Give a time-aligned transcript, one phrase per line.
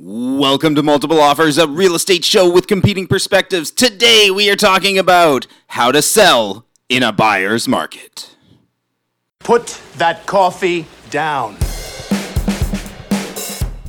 [0.00, 3.70] Welcome to Multiple Offers, a real estate show with competing perspectives.
[3.70, 8.34] Today we are talking about how to sell in a buyer's market.
[9.38, 11.54] Put that coffee down.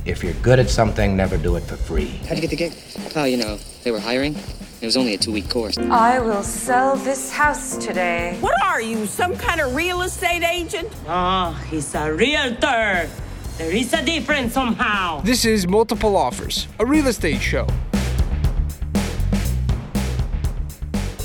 [0.04, 2.20] If you're good at something, never do it for free.
[2.28, 2.72] How'd you get the gig?
[3.16, 4.36] Oh, you know, they were hiring.
[4.80, 5.76] It was only a two week course.
[5.76, 8.36] I will sell this house today.
[8.38, 10.88] What are you, some kind of real estate agent?
[11.08, 13.10] Oh, he's a realtor.
[13.58, 15.20] There is a difference somehow.
[15.22, 17.66] This is Multiple Offers, a real estate show.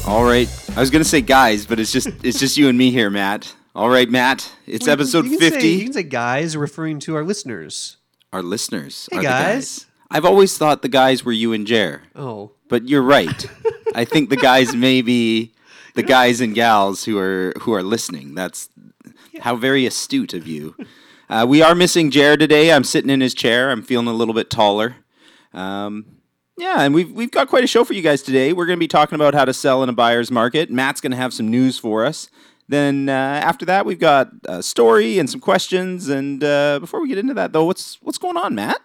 [0.07, 2.91] All right, I was gonna say guys, but it's just it's just you and me
[2.91, 3.53] here, Matt.
[3.75, 5.67] All right, Matt, it's Well, episode you can say- fifty.
[5.69, 7.97] you can say guys referring to our listeners.
[8.33, 9.85] Our listeners, Hey, are the guys.
[10.09, 13.45] I've always thought the guys were you and Jer, Oh, but you're right.
[13.95, 15.51] I think the guys may be
[15.95, 18.35] the guys and gals who are who are listening.
[18.35, 18.69] That's
[19.41, 20.75] how very astute of you.
[21.31, 22.73] Uh, we are missing Jared today.
[22.73, 23.71] I'm sitting in his chair.
[23.71, 24.97] I'm feeling a little bit taller.
[25.53, 26.17] Um,
[26.57, 28.51] yeah, and we've we've got quite a show for you guys today.
[28.51, 30.69] We're going to be talking about how to sell in a buyer's market.
[30.69, 32.29] Matt's going to have some news for us.
[32.67, 36.09] Then uh, after that, we've got a story and some questions.
[36.09, 38.81] And uh, before we get into that, though, what's what's going on, Matt?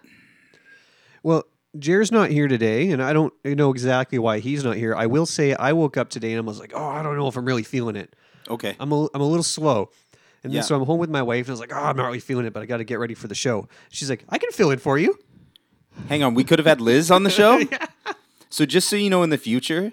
[1.23, 1.43] well,
[1.77, 4.95] Jared's not here today, and I don't know exactly why he's not here.
[4.95, 7.27] I will say I woke up today and I was like, oh, I don't know
[7.27, 8.15] if I'm really feeling it.
[8.49, 8.77] Okay.
[8.79, 9.89] I'm a, I'm a little slow.
[10.47, 10.61] And Yeah.
[10.61, 12.19] then so I'm home with my wife, and I was like, oh, I'm not really
[12.19, 13.67] feeling it, but I got to get ready for the show.
[13.89, 15.17] She's like, I can fill it for you.
[16.09, 17.61] Hang on, we could have had Liz on the show.
[18.49, 19.91] So just so you know, in the future,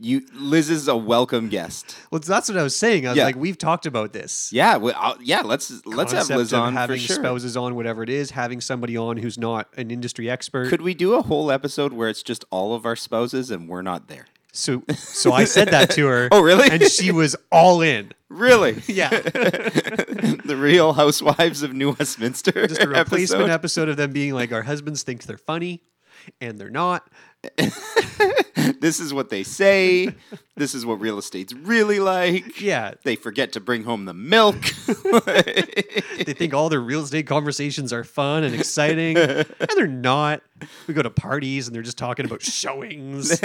[0.00, 1.96] you Liz is a welcome guest.
[2.10, 3.06] Well, that's what I was saying.
[3.06, 3.24] I was Yeah.
[3.24, 4.50] like, we've talked about this.
[4.54, 5.42] Yeah, well, I'll, uh, yeah.
[5.42, 7.16] Let's let's have Concept Liz of on having for sure.
[7.16, 10.70] spouses on, whatever it is, having somebody on who's not an industry expert.
[10.70, 13.82] Could we do a whole episode where it's just all of our spouses and we're
[13.82, 14.24] not there?
[14.54, 16.28] So, so I said that to her.
[16.32, 16.70] Oh, really?
[16.70, 18.12] And she was all in.
[18.28, 18.82] Really?
[18.88, 19.10] Yeah.
[19.10, 22.66] the Real Housewives of New Westminster.
[22.66, 23.50] just a replacement episode.
[23.50, 25.82] episode of them being like our husbands think they're funny
[26.40, 27.08] and they're not
[28.80, 30.14] This is what they say.
[30.56, 32.60] this is what real estate's really like.
[32.60, 34.56] yeah They forget to bring home the milk.
[35.26, 39.46] they think all their real estate conversations are fun and exciting and
[39.76, 40.42] they're not
[40.86, 43.38] we go to parties and they're just talking about showings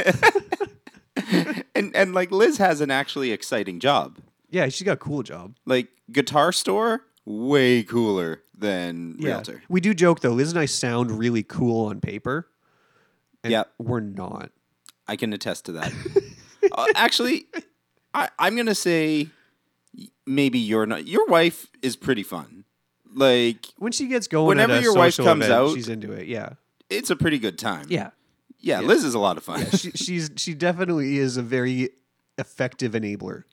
[1.75, 4.19] and and like Liz has an actually exciting job.
[4.49, 9.61] yeah she's got a cool job Like guitar store, way cooler than realtor.
[9.69, 12.47] we do joke though liz and i sound really cool on paper
[13.43, 13.71] and Yep.
[13.79, 14.51] we're not
[15.07, 15.91] I can attest to that.
[16.71, 17.47] uh, actually,
[18.13, 19.29] I, I'm gonna say
[20.25, 21.07] maybe you're not.
[21.07, 22.63] Your wife is pretty fun.
[23.11, 26.49] Like when she gets going Whenever your wife comes event, out- she's into it yeah
[26.91, 27.87] it's a pretty good time.
[27.89, 28.11] yeah
[28.59, 28.81] yeah.
[28.81, 29.65] Liz is a lot of fun.
[29.71, 31.89] she, she's she definitely is a very
[32.37, 33.43] effective enabler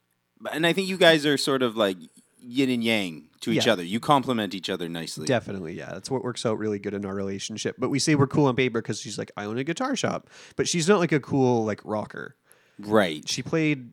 [0.51, 1.97] and I think you guys are sort of like
[2.47, 3.73] yin and yang to each Yeah.
[3.73, 3.83] other.
[3.83, 5.25] You complement each other nicely.
[5.25, 5.89] Definitely, yeah.
[5.91, 7.75] That's what works out really good in our relationship.
[7.77, 10.29] But we say we're cool on paper because she's like, I own a guitar shop.
[10.55, 12.35] But she's not like a cool like rocker.
[12.79, 13.27] Right.
[13.27, 13.91] She played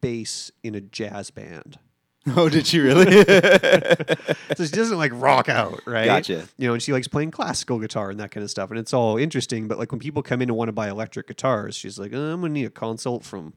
[0.00, 1.78] bass in a jazz band.
[2.36, 3.06] Oh, did she really?
[4.56, 6.04] So she doesn't like rock out, right?
[6.04, 6.46] Gotcha.
[6.58, 8.70] You know, and she likes playing classical guitar and that kind of stuff.
[8.70, 9.66] And it's all interesting.
[9.66, 12.32] But like when people come in and want to buy electric guitars, she's like, oh,
[12.32, 13.54] I'm gonna need a consult from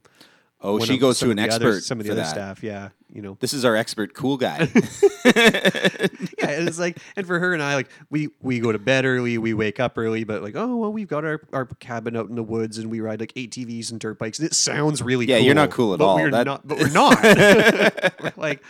[0.62, 2.30] oh, she of goes to an expert other, some of the other that.
[2.30, 2.62] staff.
[2.62, 2.90] Yeah.
[3.12, 3.36] You know.
[3.40, 4.68] This is our expert cool guy.
[5.24, 9.04] yeah, and it's like, and for her and I, like, we we go to bed
[9.04, 12.28] early, we wake up early, but like, oh well, we've got our, our cabin out
[12.28, 15.26] in the woods, and we ride like ATVs and dirt bikes, and it sounds really
[15.26, 15.46] Yeah, cool.
[15.46, 16.16] you're not cool at all.
[16.16, 17.22] We're That- not, but we're not.
[17.22, 18.62] We're like,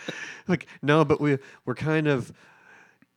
[0.48, 2.32] like no, but we we're kind of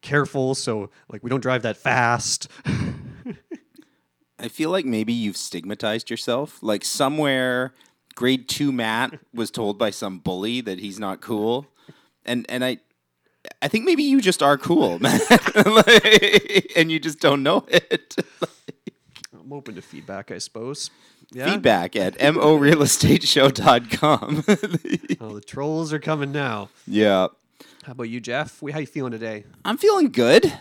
[0.02, 2.48] careful, so like we don't drive that fast.
[4.38, 6.62] I feel like maybe you've stigmatized yourself.
[6.62, 7.74] Like somewhere,
[8.16, 11.68] grade two Matt was told by some bully that he's not cool,
[12.26, 12.78] and and I,
[13.62, 18.16] I think maybe you just are cool, Like, and you just don't know it.
[19.40, 20.90] I'm open to feedback, I suppose.
[21.32, 21.52] Yeah.
[21.52, 24.44] Feedback at morealestateshow.com.
[25.22, 26.70] Oh, the trolls are coming now.
[26.88, 27.28] yeah,
[27.84, 28.60] How about you, Jeff?
[28.62, 29.44] We, how you feeling today?
[29.64, 30.52] I'm feeling good.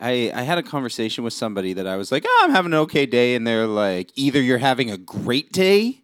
[0.00, 2.78] I, I had a conversation with somebody that I was like, oh, I'm having an
[2.80, 3.34] okay day.
[3.36, 6.00] And they're like, either you're having a great day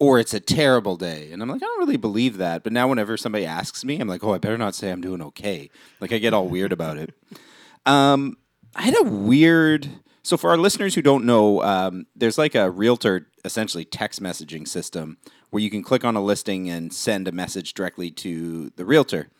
[0.00, 1.30] or it's a terrible day.
[1.30, 2.64] And I'm like, I don't really believe that.
[2.64, 5.22] But now, whenever somebody asks me, I'm like, oh, I better not say I'm doing
[5.22, 5.70] okay.
[6.00, 7.14] Like, I get all weird about it.
[7.86, 8.36] Um,
[8.76, 9.88] I had a weird.
[10.22, 14.68] So, for our listeners who don't know, um, there's like a realtor essentially text messaging
[14.68, 15.16] system
[15.48, 19.30] where you can click on a listing and send a message directly to the realtor.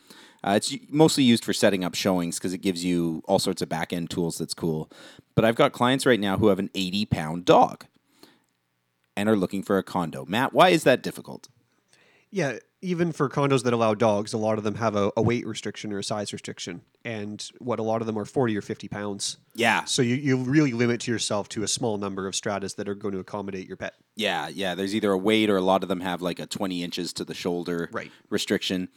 [0.43, 3.69] Uh, it's mostly used for setting up showings because it gives you all sorts of
[3.69, 4.89] back end tools that's cool.
[5.35, 7.85] But I've got clients right now who have an 80 pound dog
[9.15, 10.25] and are looking for a condo.
[10.25, 11.47] Matt, why is that difficult?
[12.33, 15.45] Yeah, even for condos that allow dogs, a lot of them have a, a weight
[15.45, 18.87] restriction or a size restriction, and what a lot of them are forty or fifty
[18.87, 19.35] pounds.
[19.53, 19.83] Yeah.
[19.83, 23.13] So you, you really limit yourself to a small number of stratas that are going
[23.13, 23.95] to accommodate your pet.
[24.15, 24.75] Yeah, yeah.
[24.75, 27.25] There's either a weight or a lot of them have like a 20 inches to
[27.25, 28.11] the shoulder Right.
[28.29, 28.87] restriction.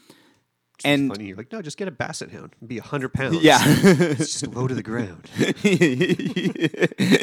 [0.77, 2.55] It's And funny, you're like, no, just get a basset hound.
[2.59, 3.43] It'd be hundred pounds.
[3.43, 5.27] yeah, it's just low to the ground.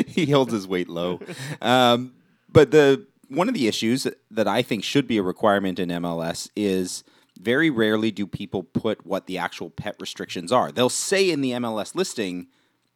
[0.08, 1.20] he holds his weight low.
[1.62, 2.14] Um,
[2.52, 6.50] but the one of the issues that I think should be a requirement in MLS
[6.56, 7.04] is
[7.40, 10.72] very rarely do people put what the actual pet restrictions are.
[10.72, 12.48] They'll say in the MLS listing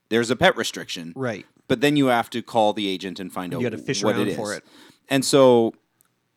[0.10, 1.46] there's a pet restriction, Right.
[1.68, 4.28] But then you have to call the agent and find out gotta fish what around
[4.28, 4.36] it is.
[4.36, 4.64] for it.
[5.10, 5.74] And so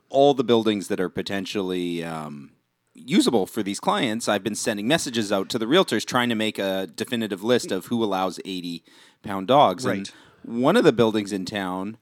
[0.08, 2.52] all the buildings that are potentially um,
[2.94, 6.58] usable for these clients, I've been sending messages out to the realtors trying to make
[6.58, 8.82] a definitive list of who allows 80
[9.22, 9.84] pound dogs.
[9.84, 10.10] Right.
[10.44, 11.98] And one of the buildings in town,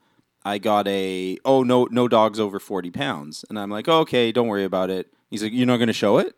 [0.46, 3.44] I got a, oh, no, no dogs over 40 pounds.
[3.50, 5.12] And I'm like, oh, okay, don't worry about it.
[5.28, 6.36] He's like, you're not going to show it?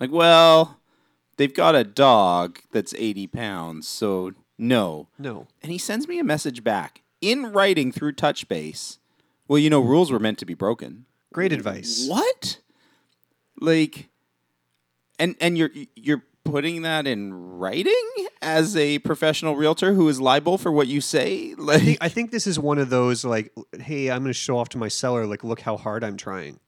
[0.00, 0.80] Like, well,
[1.36, 5.06] they've got a dog that's 80 pounds, so no.
[5.20, 5.46] No.
[5.62, 8.98] And he sends me a message back in writing through Touchbase.
[9.46, 11.06] Well, you know, rules were meant to be broken.
[11.32, 12.08] Great advice.
[12.08, 12.58] What?
[13.60, 14.08] Like,
[15.20, 18.04] and and you're you're putting that in writing
[18.40, 21.54] as a professional realtor who is liable for what you say.
[21.68, 24.58] I think, I think this is one of those like, hey, I'm going to show
[24.58, 26.58] off to my seller, like, look how hard I'm trying.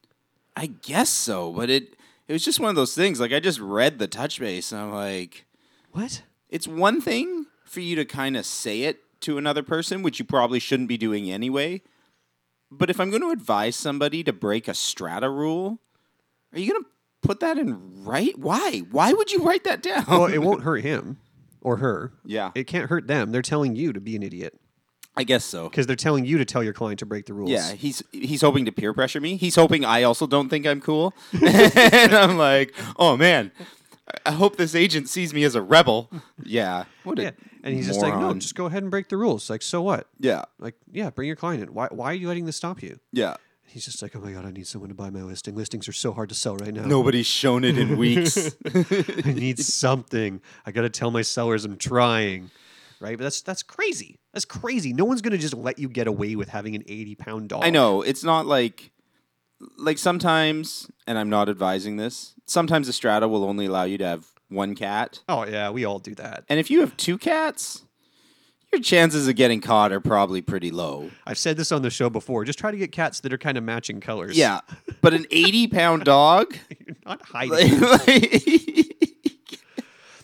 [0.56, 1.96] I guess so, but it
[2.28, 3.18] it was just one of those things.
[3.18, 5.46] Like, I just read the Touchbase, and I'm like,
[5.92, 6.22] What?
[6.48, 10.24] it's one thing for you to kind of say it to another person, which you
[10.24, 11.82] probably shouldn't be doing anyway.
[12.70, 15.80] But if I'm going to advise somebody to break a strata rule,
[16.52, 16.88] are you going to
[17.22, 18.36] put that in right?
[18.38, 18.80] Why?
[18.90, 20.04] Why would you write that down?
[20.08, 21.18] Well, it won't hurt him
[21.60, 22.12] or her.
[22.24, 22.50] Yeah.
[22.54, 23.32] It can't hurt them.
[23.32, 24.58] They're telling you to be an idiot
[25.16, 25.68] I guess so.
[25.68, 27.50] because they're telling you to tell your client to break the rules.
[27.50, 29.36] Yeah, he's he's hoping to peer pressure me.
[29.36, 31.12] He's hoping I also don't think I'm cool.
[31.32, 33.50] and I'm like, oh man,
[34.24, 36.10] I hope this agent sees me as a rebel.
[36.42, 37.32] Yeah, what Yeah.
[37.62, 38.40] And he's just like, no, moron.
[38.40, 39.50] just go ahead and break the rules.
[39.50, 40.06] Like, so what?
[40.18, 41.74] yeah, Like, yeah, bring your client in.
[41.74, 42.98] Why, why are you letting this stop you?
[43.12, 43.36] yeah.
[43.72, 45.54] He's just like, oh my God, I need someone to buy my listing.
[45.54, 46.84] Listings are so hard to sell right now.
[46.84, 48.50] Nobody's shown it in weeks.
[49.24, 50.40] I need something.
[50.66, 52.50] I got to tell my sellers I'm trying.
[53.00, 53.16] Right?
[53.16, 54.18] But that's that's crazy.
[54.32, 54.92] That's crazy.
[54.92, 57.64] No one's going to just let you get away with having an 80 pound dog.
[57.64, 58.90] I know it's not like
[59.78, 62.34] like sometimes, and I'm not advising this.
[62.46, 66.00] Sometimes a strata will only allow you to have one cat, Oh, yeah, we all
[66.00, 66.42] do that.
[66.48, 67.84] and if you have two cats,
[68.72, 71.10] your chances of getting caught are probably pretty low.
[71.26, 72.44] I've said this on the show before.
[72.44, 74.36] Just try to get cats that are kind of matching colors.
[74.36, 74.60] Yeah,
[75.00, 76.54] but an 80 pound dog.
[76.86, 77.80] You're not hiding.
[77.80, 78.96] like-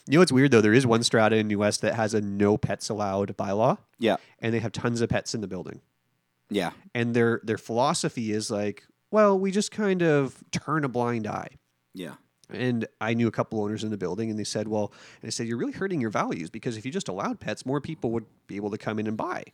[0.09, 0.61] You know what's weird though?
[0.61, 4.19] There is one strata in New West that has a no pets allowed bylaw, yeah,
[4.39, 5.81] and they have tons of pets in the building.
[6.49, 11.27] yeah, And their their philosophy is like, well, we just kind of turn a blind
[11.27, 11.49] eye.
[11.93, 12.15] yeah.
[12.51, 15.31] And I knew a couple owners in the building, and they said, "Well," and I
[15.31, 18.27] said, "You're really hurting your values because if you just allowed pets, more people would
[18.47, 19.45] be able to come in and buy,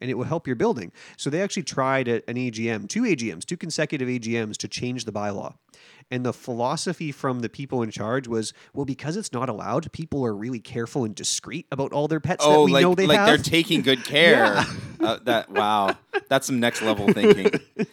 [0.00, 3.56] and it will help your building." So they actually tried an AGM, two AGMs, two
[3.56, 5.54] consecutive AGMs, to change the bylaw.
[6.10, 10.24] And the philosophy from the people in charge was, "Well, because it's not allowed, people
[10.26, 13.06] are really careful and discreet about all their pets Oh, that we like know they
[13.06, 14.64] like have." they're taking good care.
[15.00, 15.96] uh, that wow,
[16.28, 17.50] that's some next level thinking.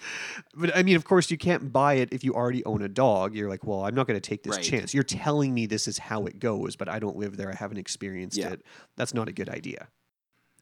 [0.55, 3.35] But I mean, of course, you can't buy it if you already own a dog.
[3.35, 4.63] You're like, well, I'm not going to take this Right.
[4.65, 4.91] chance.
[4.93, 7.51] You're telling me this is how it goes, but I don't live there.
[7.51, 8.49] I haven't experienced Yeah.
[8.53, 8.63] it.
[8.95, 9.87] That's not a good idea.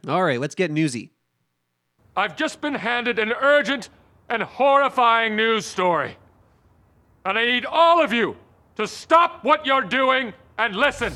[0.08, 1.12] All right, let's get newsy.
[2.18, 3.90] I've just been handed an urgent
[4.30, 6.16] and horrifying news story.
[7.26, 8.38] And I need all of you
[8.78, 11.14] to stop what you're doing and listen.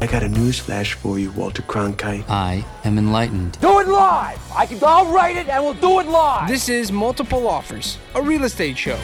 [0.00, 2.24] I got a news flash for you, Walter Cronkite.
[2.30, 3.58] I am enlightened.
[3.60, 4.40] Do it live.
[4.54, 4.78] I can.
[4.82, 6.48] I'll write it, and we'll do it live.
[6.48, 8.98] This is Multiple Offers, a real estate show.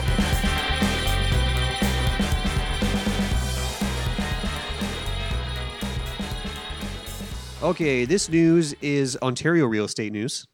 [7.67, 10.47] Okay, this news is Ontario real estate news.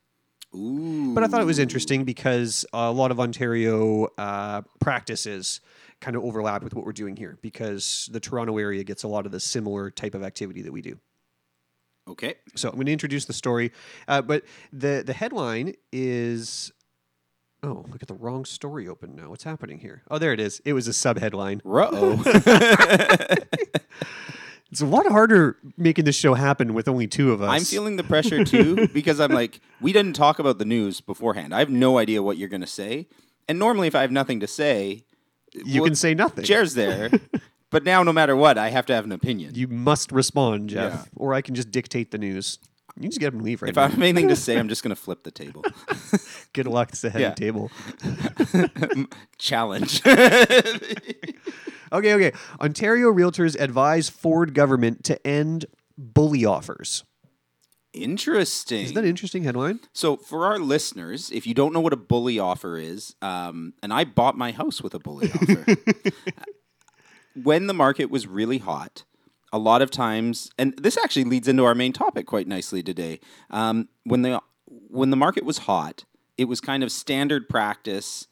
[0.55, 5.61] Ooh, But I thought it was interesting because a lot of Ontario uh, practices
[6.01, 9.27] kind of overlap with what we're doing here because the Toronto area gets a lot
[9.27, 10.97] of the similar type of activity that we do.
[12.09, 12.33] okay.
[12.55, 13.71] So I'm going to introduce the story,
[14.07, 16.71] uh, but the the headline is.
[17.61, 19.29] Oh, look at the wrong story open now.
[19.29, 20.01] What's happening here?
[20.09, 20.61] Oh, there it is.
[20.65, 21.61] It was a sub headline.
[21.63, 22.23] Uh-oh.
[24.73, 27.49] It's a lot harder making this show happen with only two of us.
[27.51, 31.53] I'm feeling the pressure too because I'm like, we didn't talk about the news beforehand.
[31.53, 33.07] I have no idea what you're going to say.
[33.47, 35.03] And normally, if I have nothing to say,
[35.53, 36.43] You well, can say nothing.
[36.43, 37.11] Chair's there.
[37.69, 39.53] but now, no matter what, I have to have an opinion.
[39.53, 41.03] You must respond, Jeff, Yeah.
[41.17, 42.57] or I can just dictate the news.
[42.99, 43.83] You just get up and leave right if now.
[43.83, 45.63] I have anything to say, I'm just going to flip the table.
[46.53, 46.89] Good luck.
[46.93, 47.35] It's a heavy Yeah.
[47.35, 47.69] table.
[49.37, 50.01] Challenge.
[51.93, 52.31] Okay, okay.
[52.59, 55.65] Ontario realtors advise Ford government to end
[55.97, 57.03] bully offers.
[57.93, 58.85] Interesting.
[58.85, 59.79] Isn't that an interesting headline?
[59.93, 63.93] So, for our listeners, if you don't know what a bully offer is, um, and
[63.93, 65.75] I bought my house with a bully offer.
[67.35, 69.03] when the market was really hot,
[69.51, 73.19] a lot of times, and this actually leads into our main topic quite nicely today.
[73.51, 78.27] Um, when the when the market was hot, it was kind of standard practice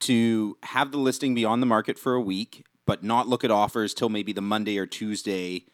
[0.00, 3.50] to have the listing be on the market for a week, but not look at
[3.50, 5.64] offers till maybe the Monday or Tuesday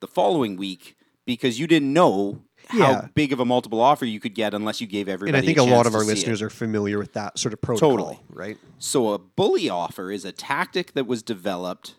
[0.00, 3.08] the following week because you didn't know how Yeah.
[3.14, 5.36] big of a multiple offer you could get unless you gave everybody.
[5.38, 5.42] And.
[5.42, 6.14] I think a, lot of our see it.
[6.14, 8.20] listeners are familiar with that sort of protocol, Totally.
[8.30, 8.58] right?
[8.78, 11.94] So a bully offer is a tactic that was developed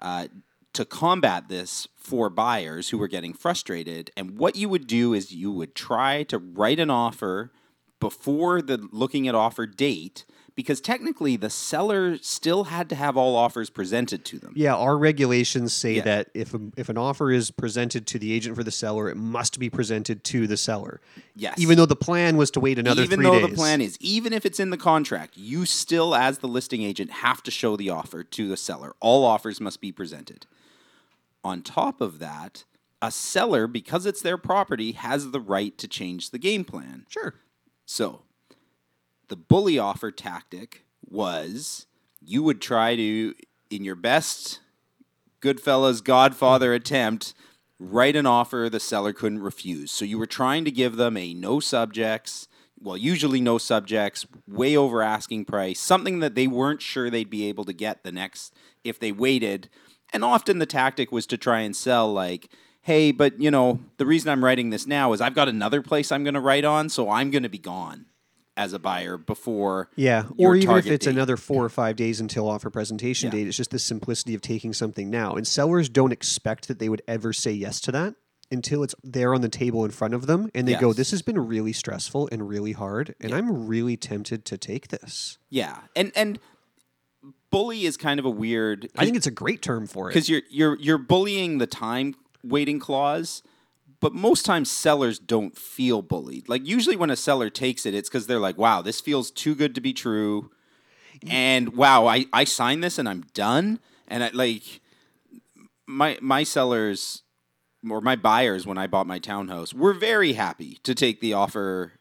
[0.00, 0.28] uh,
[0.72, 4.10] to combat this for buyers who were getting frustrated.
[4.16, 7.52] And what you would do is you would try to write an offer
[8.00, 10.24] before the looking at offer date
[10.58, 14.52] because technically the seller still had to have all offers presented to them.
[14.56, 16.02] Yeah, our regulations say Yeah.
[16.02, 19.14] that if a, if an offer is presented to the agent for the seller, it
[19.16, 21.00] must be presented to the seller.
[21.36, 21.54] Yes.
[21.60, 23.48] Even though the plan was to wait another even though days.
[23.50, 27.12] the plan is even if it's in the contract you still as the listing agent
[27.12, 30.44] have to show the offer to the seller all offers must be presented
[31.44, 32.64] on top of that
[33.00, 37.34] a seller because it's their property has the right to change the game plan Sure.
[37.86, 38.22] so
[39.28, 41.86] the bully offer tactic was
[42.20, 43.34] you would try to
[43.70, 44.60] in your best
[45.40, 47.34] goodfellas godfather attempt
[47.78, 49.92] write an offer the seller couldn't refuse.
[49.92, 52.48] So you were trying to give them a no subjects
[52.80, 57.48] well usually no subjects way over asking price something that they weren't sure they'd be
[57.48, 58.54] able to get the next
[58.84, 59.68] if they waited.
[60.12, 62.48] And often the tactic was to try and sell like
[62.82, 66.10] hey but you know the reason i'm writing this now is i've got another place
[66.10, 68.06] i'm going to write on so i'm going to be gone
[68.58, 71.12] as a buyer before Yeah, or even if it's date.
[71.12, 73.30] another four or five days until offer presentation Yeah.
[73.38, 75.34] date, it's just the simplicity of taking something now.
[75.34, 78.14] And sellers don't expect that they would ever say yes to that
[78.50, 81.22] until it's there on the table in front of them, and they go, "This has
[81.22, 86.10] been really stressful and really hard, and I'm really tempted to take this." yeah and
[86.16, 86.38] and
[87.50, 90.14] bully is kind of a weird I think it's a great term for it.
[90.14, 93.42] because you're you're you're bullying the time waiting clause
[94.00, 96.48] but most times sellers don't feel bullied.
[96.48, 99.54] Like usually when a seller takes it it's because they're like wow this feels too
[99.54, 100.50] good to be true.
[101.20, 101.30] Mm-hmm.
[101.30, 103.80] And wow i i signed this and i'm done.
[104.06, 104.80] And I, like
[105.86, 107.22] my my sellers
[107.88, 111.92] or my buyers when i bought my townhouse were very happy to take the offer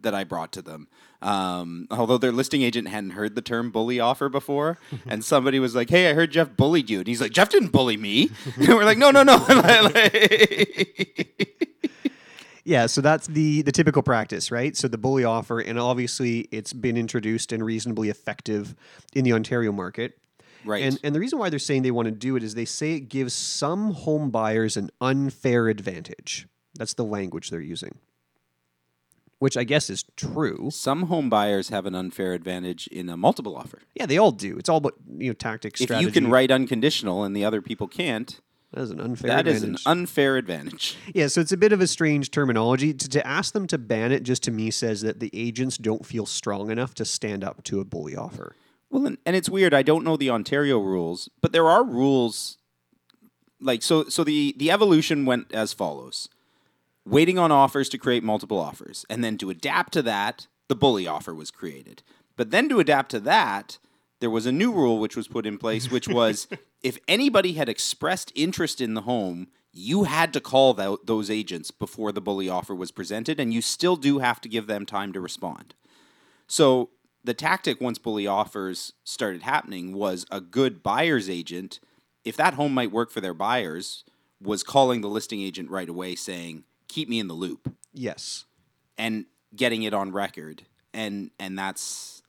[0.00, 0.88] that i brought to them
[1.22, 5.74] um, although their listing agent hadn't heard the term bully offer before, and somebody was
[5.74, 8.68] like, "Hey, I heard Jeff bullied you," and he's like, "Jeff didn't bully me," and
[8.68, 9.36] we're like, "No, no, no."
[12.66, 14.76] Yeah, so that's the the typical practice, right?
[14.76, 18.74] So the bully offer, and obviously it's been introduced and reasonably effective
[19.14, 20.18] in the Ontario market.
[20.64, 20.82] Right.
[20.82, 22.94] And and the reason why they're saying they want to do it is they say
[22.94, 26.48] it gives some home buyers an unfair advantage.
[26.74, 27.98] That's the language they're using.
[29.38, 30.70] Which I guess is true.
[30.70, 33.82] Some home buyers have an unfair advantage in a multiple offer.
[33.94, 34.56] Yeah, they all do.
[34.56, 35.80] It's all about you know tactics.
[35.80, 38.40] If you can write unconditional and the other people can't,
[38.72, 39.28] that is an unfair.
[39.28, 39.82] that is advantage.
[39.86, 40.96] an unfair advantage.
[41.14, 42.92] Yeah, so it's a bit of a strange terminology.
[42.92, 46.04] To, to ask them to ban it just to me says that the agents don't
[46.04, 48.56] feel strong enough to stand up to a bully offer.
[48.90, 49.72] Well, and, and it's weird.
[49.72, 52.58] I don't know the Ontario rules, but there are rules.
[53.60, 56.28] Like so, so the the evolution went as follows:
[57.06, 61.06] waiting on offers to create multiple offers, and then to adapt to that, the bully
[61.06, 62.02] offer was created.
[62.36, 63.78] But then to adapt to that,
[64.20, 66.48] there was a new rule which was put in place, which was
[66.82, 71.70] if anybody had expressed interest in the home, you had to call tho- those agents
[71.70, 75.12] before the bully offer was presented, and you still do have to give them time
[75.12, 75.74] to respond.
[76.46, 76.90] So
[77.22, 81.78] the tactic once bully offers started happening was a good buyer's agent,
[82.24, 84.04] if that home might work for their buyers,
[84.40, 86.64] was calling the listing agent right away saying,
[86.96, 87.62] "Keep me in the loop."
[87.92, 88.44] Yes.
[88.98, 90.62] and getting it on record.
[90.92, 92.22] And and that's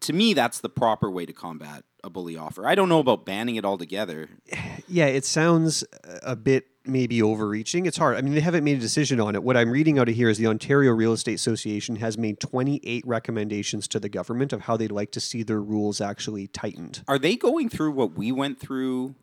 [0.00, 2.66] to me that's the proper way to combat a bully offer.
[2.66, 4.28] I don't know about banning it altogether.
[4.90, 5.84] Yeah, it sounds
[6.22, 7.84] a bit maybe overreaching.
[7.84, 8.16] It's hard.
[8.16, 9.42] I mean, they haven't made a decision on it.
[9.42, 13.06] What I'm reading out of here is the Ontario Real Estate Association has made 28
[13.06, 17.02] recommendations to the government of how they'd like to see their rules actually tightened.
[17.06, 19.14] Are they going through what we went through?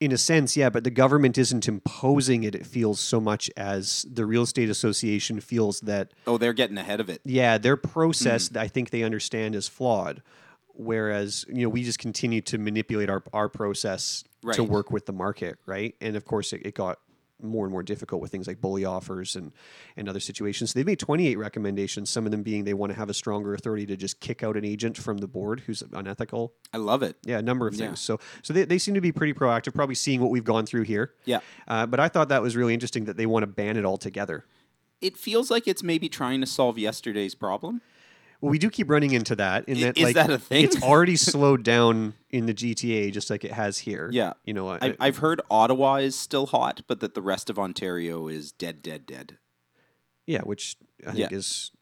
[0.00, 4.06] In a sense, yeah, but the government isn't imposing it, it feels so much as
[4.08, 7.20] the Real Estate Association feels that Oh, they're getting ahead of it.
[7.24, 8.58] Yeah, their process, mm-hmm.
[8.58, 10.22] I think they understand is flawed.
[10.74, 15.12] Whereas, you know, we just continue to manipulate our, our process to work with the
[15.12, 15.96] market, right?
[16.00, 17.00] And of course, it, it got
[17.42, 19.52] more and more difficult with things like bully offers and
[19.96, 20.70] and other situations.
[20.72, 22.10] So they've made 28 recommendations.
[22.10, 24.56] Some of them being they want to have a stronger authority to just kick out
[24.56, 26.52] an agent from the board who's unethical.
[26.72, 27.16] I love it.
[27.24, 27.86] Yeah, a number of Yeah.
[27.86, 28.00] things.
[28.00, 30.82] So so they, they seem to be pretty proactive, probably seeing what we've gone through
[30.82, 31.12] here.
[31.24, 31.40] Yeah.
[31.66, 34.44] Uh, but I thought that was really interesting that they want to ban it altogether.
[35.00, 37.80] It feels like it's maybe trying to solve yesterday's problem.
[38.40, 39.68] Well, we do keep running into that.
[39.68, 40.64] In that, is like, that a thing?
[40.64, 44.10] It's already slowed down in the GTA, just like it has here.
[44.12, 44.34] Yeah.
[44.44, 47.58] you know, I, I've, I've heard Ottawa is still hot, but that the rest of
[47.58, 49.38] Ontario is dead, dead, dead.
[50.26, 51.36] yeah, which I think Yeah.
[51.36, 51.72] is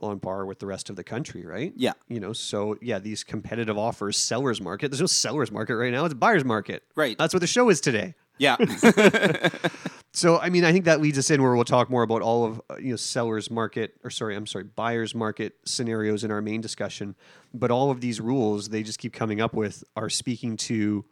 [0.00, 1.72] on par with the rest of the country, right?
[1.76, 1.92] Yeah.
[2.08, 4.90] you know, so yeah, these competitive offers, sellers market.
[4.90, 6.82] There's no sellers market right now; it's buyers market.
[6.96, 7.16] Right.
[7.18, 8.14] That's what the show is today.
[8.38, 8.56] Yeah.
[10.12, 12.44] So, I mean, I think that leads us in where we'll talk more about all
[12.44, 16.42] of uh, you know sellers market, or sorry, I'm sorry, buyers market scenarios in our
[16.42, 17.14] main discussion.
[17.54, 21.04] But all of these rules they just keep coming up with are speaking to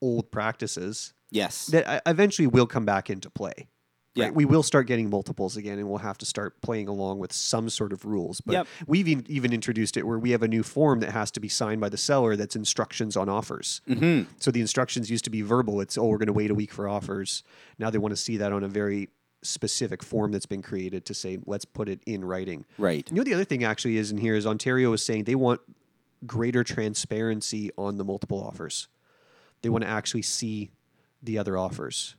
[0.00, 1.66] old practices yes.
[1.66, 3.68] that uh, eventually will come back into play.
[4.14, 4.24] Yeah.
[4.24, 4.34] Right?
[4.34, 7.70] We will start getting multiples again, and we'll have to start playing along with some
[7.70, 8.40] sort of rules.
[8.42, 8.66] But Yep.
[8.86, 11.48] we've even, even introduced it where we have a new form that has to be
[11.48, 13.80] signed by the seller that's instructions on offers.
[13.88, 14.26] Mhm.
[14.38, 15.80] So the instructions used to be verbal.
[15.80, 17.42] It's, oh, we're going to wait a week for offers.
[17.78, 19.08] Now they want to see that on a very
[19.42, 22.64] specific form that's been created to say, let's put it in writing.
[22.78, 23.08] Right.
[23.10, 25.60] You know, the other thing actually is in here is Ontario is saying they want
[26.26, 28.88] greater transparency on the multiple offers.
[29.62, 30.70] They want to actually see
[31.22, 32.14] the other offers.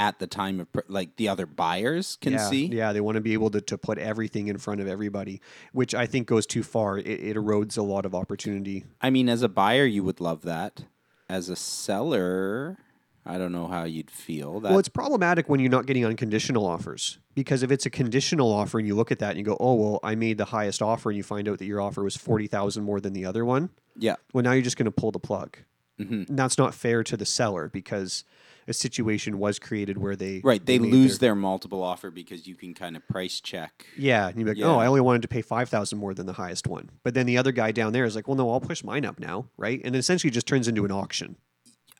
[0.00, 2.66] At the time of, pr- like, the other buyers can yeah, see.
[2.66, 5.40] Yeah, they want to be able to, to put everything in front of everybody,
[5.72, 6.98] which I think goes too far.
[6.98, 8.84] It, it erodes a lot of opportunity.
[9.00, 10.84] I mean, as a buyer, you would love that.
[11.28, 12.78] As a seller,
[13.26, 14.60] I don't know how you'd feel.
[14.60, 18.50] That well, it's problematic when you're not getting unconditional offers because if it's a conditional
[18.50, 20.80] offer and you look at that and you go, "Oh, well, I made the highest
[20.80, 23.44] offer," and you find out that your offer was forty thousand more than the other
[23.44, 24.16] one, yeah.
[24.32, 25.58] well, now you're just going to pull the plug.
[26.00, 26.28] Mhm.
[26.28, 28.24] And that's not fair to the seller because
[28.68, 30.64] a situation was created where they Right.
[30.64, 33.86] They, made lose their- their multiple offer because you can kind of price check.
[33.96, 34.76] Yeah, and you'd be like, oh, Yeah.
[34.76, 36.90] oh, I only wanted to pay five thousand more than the highest one.
[37.02, 39.18] But then the other guy down there is like, well, no, I'll push mine up
[39.18, 39.80] now, right?
[39.84, 41.36] And it essentially just turns into an auction.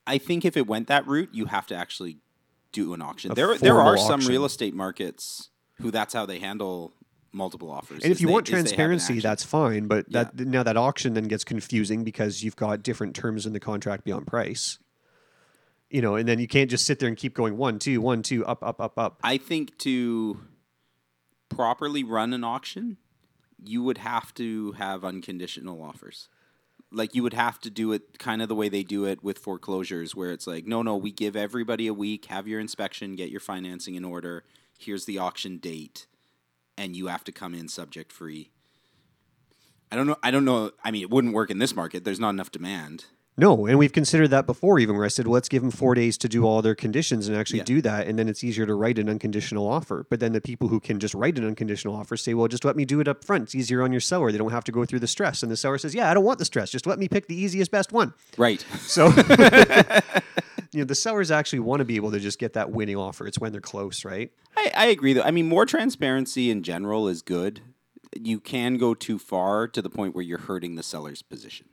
[0.07, 2.19] I think if it went that route, you have to actually
[2.73, 3.33] do an auction.
[3.33, 4.31] A there, there are some auction.
[4.31, 5.49] real estate markets
[5.81, 6.93] who that's how they handle
[7.33, 8.03] multiple offers.
[8.03, 9.87] And if you they- want is they have an transparency, that's fine.
[9.87, 13.61] But that now that auction then gets confusing because you've got different terms in the
[13.61, 14.79] contract beyond price.
[15.91, 18.23] You know, and then you can't just sit there and keep going one, two, one,
[18.23, 19.19] two, up, up, up, up.
[19.23, 20.41] I think to
[21.49, 22.99] properly run an auction,
[23.65, 26.29] you would have to have unconditional offers.
[26.91, 29.39] Like you would have to do it kind of the way they do it with
[29.39, 33.31] foreclosures, where it's like, no, no, we give everybody a week, have your inspection, get
[33.31, 34.45] your financing in order.
[34.79, 36.07] Here's the auction date,
[36.77, 38.51] and you have to come in subject free.
[39.91, 40.17] I don't know.
[40.23, 40.71] I don't know.
[40.85, 42.05] I mean, it wouldn't work in this market.
[42.05, 43.07] There's not enough demand.
[43.41, 45.95] No, and we've considered that before, even where I said, well, let's give them four
[45.95, 47.65] days to do all their conditions and actually Yeah.
[47.65, 48.09] do that.
[48.09, 50.05] And then it's easier to write an unconditional offer.
[50.11, 52.75] But then the people who can just write an unconditional offer say, well, just let
[52.75, 53.45] me do it up front.
[53.45, 54.33] It's easier on your seller.
[54.33, 55.45] They don't have to go through the stress.
[55.45, 56.69] And the seller says, yeah, I don't want the stress.
[56.69, 58.13] Just let me pick the easiest, best one.
[58.37, 58.67] Right.
[58.81, 59.07] So,
[60.73, 63.25] you know, the sellers actually want to be able to just get that winning offer.
[63.25, 64.33] It's when they're close, right?
[64.57, 65.23] I, I agree though.
[65.23, 67.61] I mean, more transparency in general is good.
[68.21, 71.69] You can go too far to the point where you're hurting the seller's position.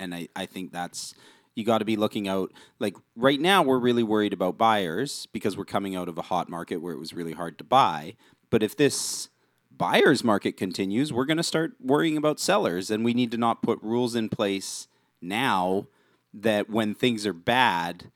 [0.00, 1.14] And I, I think that's
[1.54, 2.52] you got to be looking out.
[2.78, 6.48] Like right now, we're really worried about buyers because we're coming out of a hot
[6.48, 8.14] market where it was really hard to buy.
[8.50, 9.28] But if this
[9.76, 12.90] buyer's market continues, we're going to start worrying about sellers.
[12.90, 14.88] And we need to not put rules in place
[15.20, 15.86] now
[16.32, 18.10] that when things are bad,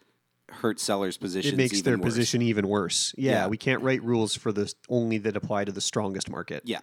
[0.48, 1.52] hurt sellers' positions.
[1.52, 2.04] it makes even their worse.
[2.14, 3.12] position even worse.
[3.18, 3.46] Yeah, Yeah.
[3.48, 6.62] we can't write rules for this only that apply to the strongest market.
[6.64, 6.80] Yeah.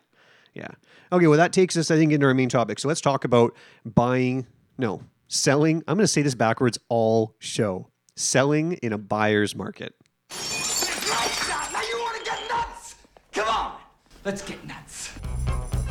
[0.53, 0.67] Yeah.
[1.13, 2.77] Okay, well, that takes us, I think, into our main topic.
[2.79, 4.45] So let's talk about buying,
[4.77, 5.83] no, selling.
[5.87, 7.87] I'm going to say this backwards all show.
[8.15, 9.95] Selling in a buyer's market.
[10.29, 12.95] Now you want to get nuts?
[13.31, 13.77] Come on,
[14.25, 15.11] let's get nuts.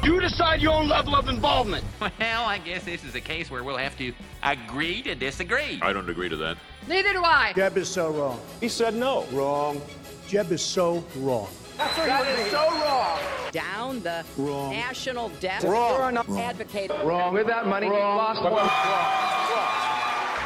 [0.03, 1.85] You decide your own level of involvement.
[2.01, 5.79] Well, I guess this is a case where we'll have to agree to disagree.
[5.83, 6.57] I don't agree to that.
[6.89, 7.53] Neither do I.
[7.55, 8.41] Jeb is so wrong.
[8.61, 9.27] He said no.
[9.33, 9.81] Wrong.
[10.27, 11.49] Jeb is so wrong.
[11.81, 13.19] That's that is so wrong.
[13.53, 14.71] Down the Wrong.
[14.71, 15.63] national debt.
[15.63, 15.95] Wrong.
[15.95, 16.91] You're an advocate.
[17.03, 17.89] Wrong with that money.
[17.89, 18.69] Lost one.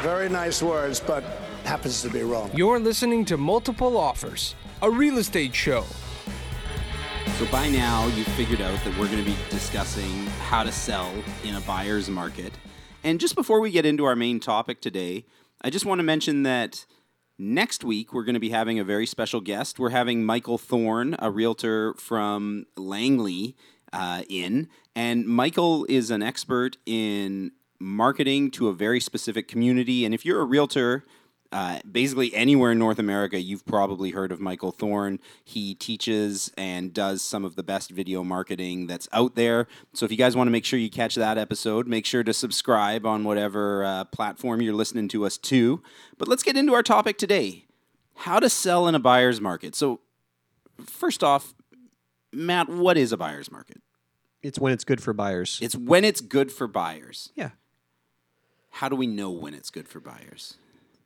[0.01, 1.23] Very nice words, but
[1.65, 2.49] happens to be wrong.
[2.53, 5.83] You're listening to Multiple Offers, a real estate show.
[7.37, 11.11] So by now, you've figured out that we're going to be discussing how to sell
[11.43, 12.53] in a buyer's market.
[13.03, 15.25] And just before we get into our main topic today,
[15.61, 16.85] I just want to mention that
[17.37, 19.79] next week we're going to be having a very special guest.
[19.79, 23.55] We're having Michael Thorne, a realtor from Langley,
[23.93, 24.67] uh, in.
[24.95, 30.05] And Michael is an expert in marketing to a very specific community.
[30.05, 31.05] And if you're a realtor,
[31.55, 35.21] Uh, basically, anywhere in North America, you've probably heard of Michael Thorne.
[35.45, 39.65] He teaches and does some of the best video marketing that's out there.
[39.93, 42.33] So, if you guys want to make sure you catch that episode, make sure to
[42.33, 45.81] subscribe on whatever uh, platform you're listening to us to.
[46.17, 47.63] But let's get into our topic today
[48.15, 49.75] how to sell in a buyer's market.
[49.75, 50.01] So,
[50.85, 51.53] first off,
[52.33, 53.81] Matt, what is a buyer's market?
[54.43, 55.57] It's when it's good for buyers.
[55.61, 57.31] It's when it's good for buyers.
[57.33, 57.51] Yeah.
[58.71, 60.55] How do we know when it's good for buyers?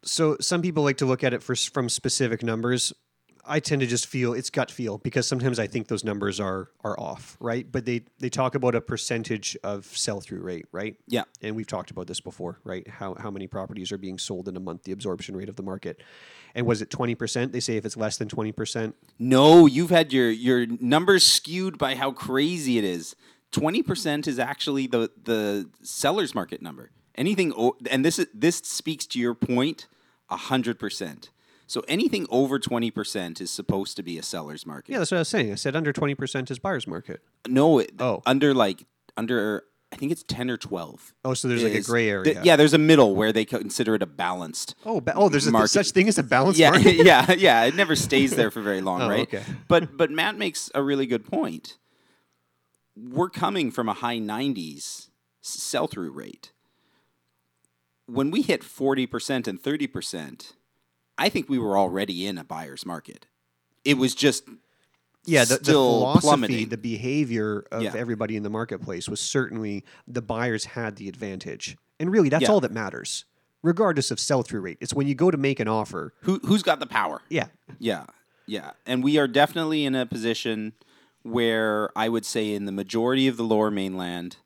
[0.03, 2.93] So some people like to look at it for, from specific numbers.
[3.45, 6.69] I tend to just feel it's gut feel because sometimes I think those numbers are
[6.83, 7.69] are off, right?
[7.69, 10.95] But they they talk about a percentage of sell through rate, right?
[11.07, 11.23] Yeah.
[11.41, 12.87] And we've talked about this before, right?
[12.87, 15.63] How how many properties are being sold in a month, the absorption rate of the
[15.63, 16.03] market.
[16.53, 17.51] And was it 20%?
[17.51, 18.93] They say if it's less than 20%.
[19.17, 23.15] No, you've had your your numbers skewed by how crazy it is.
[23.51, 26.91] 20% is actually the the seller's market number.
[27.19, 29.87] Anything o- and this is, this speaks to your point
[30.31, 31.29] 100%.
[31.67, 34.91] So anything over 20% is supposed to be a seller's market.
[34.91, 35.51] Yeah, that's what I was saying.
[35.51, 37.21] I said under 20% is buyer's market.
[37.47, 38.23] No, it, Oh.
[38.25, 38.85] under like
[39.17, 41.13] under I think it's 10 or 12.
[41.25, 42.41] Oh, so there's like a is- gray th- area.
[42.43, 44.75] yeah, there's a middle where they consider it a balanced.
[44.85, 45.69] Oh, ba- oh, there's a, market.
[45.69, 46.95] such thing as a balanced yeah, market.
[47.03, 47.63] yeah, yeah.
[47.65, 49.21] It never stays there for very long, Oh, right?
[49.27, 49.43] okay.
[49.67, 51.77] But but Matt makes a really good point.
[52.95, 55.07] We're coming from a high 90s
[55.41, 56.51] sell through rate.
[58.09, 60.53] When we hit 40% and 30%,
[61.17, 63.27] I think we were already in a buyer's market.
[63.85, 64.43] It was just
[65.25, 66.69] yeah, the, the still philosophy, plummeting.
[66.69, 67.93] the behavior of Yeah.
[67.95, 71.77] everybody in the marketplace was certainly the buyers had the advantage.
[71.99, 72.51] And really, that's Yeah.
[72.51, 73.25] all that matters,
[73.61, 74.77] regardless of sell through rate.
[74.81, 76.13] It's when you go to make an offer.
[76.21, 77.21] Who who's got the power?
[77.29, 77.47] Yeah.
[77.77, 78.05] Yeah.
[78.47, 78.71] Yeah.
[78.85, 80.73] And we are definitely in a position
[81.23, 84.37] where I would say in the majority of the lower mainland,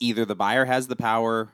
[0.00, 1.50] either the buyer has the power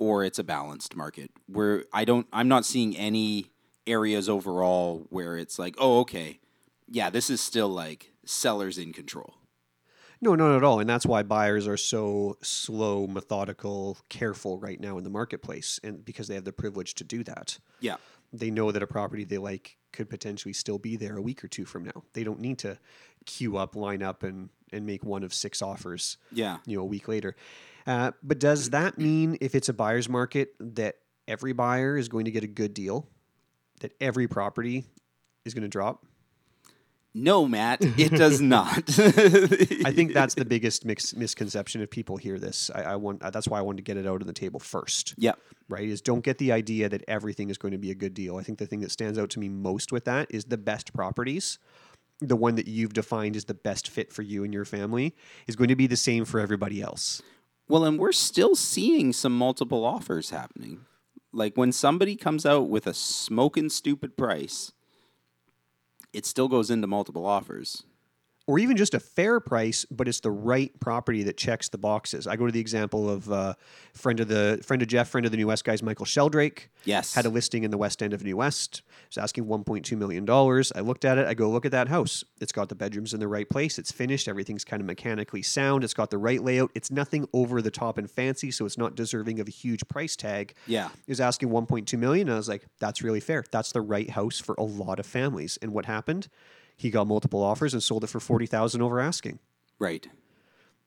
[0.00, 1.30] or it's a balanced market.
[1.46, 3.46] Where I don't I'm not seeing any
[3.86, 6.40] areas overall where it's like, oh, okay,
[6.88, 9.34] yeah, this is still like sellers in control.
[10.22, 10.80] No, not at all.
[10.80, 16.04] And that's why buyers are so slow, methodical, careful right now in the marketplace, and
[16.04, 17.58] because they have the privilege to do that.
[17.80, 17.96] Yeah.
[18.32, 21.48] They know that a property they like could potentially still be there a week or
[21.48, 22.04] two from now.
[22.12, 22.78] They don't need to
[23.26, 26.16] queue up, line up, and and make one of six offers.
[26.30, 26.58] Yeah.
[26.64, 27.34] you know, a week later.
[27.86, 32.24] Uh, but does that mean if it's a buyer's market that every buyer is going
[32.24, 33.08] to get a good deal?
[33.80, 34.84] That every property
[35.44, 36.04] is going to drop?
[37.12, 38.78] No, Matt, it does not.
[38.98, 42.70] I think that's the biggest mix, misconception if people hear this.
[42.72, 45.14] I, I want that's why I wanted to get it out on the table first.
[45.18, 45.32] Yeah.
[45.68, 45.88] Right.
[45.88, 48.36] Is don't get the idea that everything is going to be a good deal.
[48.36, 50.92] I think the thing that stands out to me most with that is the best
[50.92, 51.58] properties.
[52.20, 55.16] The one that you've defined as the best fit for you and your family
[55.48, 57.22] is going to be the same for everybody else.
[57.70, 60.86] Well, and we're still seeing some multiple offers happening.
[61.32, 64.72] Like when somebody comes out with a smoking stupid price,
[66.12, 67.84] it still goes into multiple offers.
[68.50, 72.26] Or even just a fair price, but it's the right property that checks the boxes.
[72.26, 73.54] I go to the example of uh,
[73.94, 76.68] friend of the friend of Jeff, friend of the New West guys, Michael Sheldrake.
[76.84, 77.14] Yes.
[77.14, 78.82] had a listing in the West End of New West.
[79.08, 80.72] Was asking 1.2 million dollars.
[80.74, 81.28] I looked at it.
[81.28, 82.24] I go look at that house.
[82.40, 83.78] It's got the bedrooms in the right place.
[83.78, 84.26] It's finished.
[84.26, 85.84] Everything's kind of mechanically sound.
[85.84, 86.72] It's got the right layout.
[86.74, 90.16] It's nothing over the top and fancy, so it's not deserving of a huge price
[90.16, 90.54] tag.
[90.66, 90.88] Yeah.
[91.06, 92.26] He was asking 1.2 million.
[92.26, 93.44] And I was like, that's really fair.
[93.52, 95.56] That's the right house for a lot of families.
[95.62, 96.28] And what happened?
[96.80, 99.38] He got multiple offers and sold it for 40,000 over asking.
[99.78, 100.08] Right.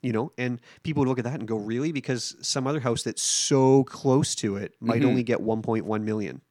[0.01, 1.91] You know, and people would look at that and go, really?
[1.91, 5.05] Because some other house that's so close to it might Mhm.
[5.05, 6.41] only get 1.1 million.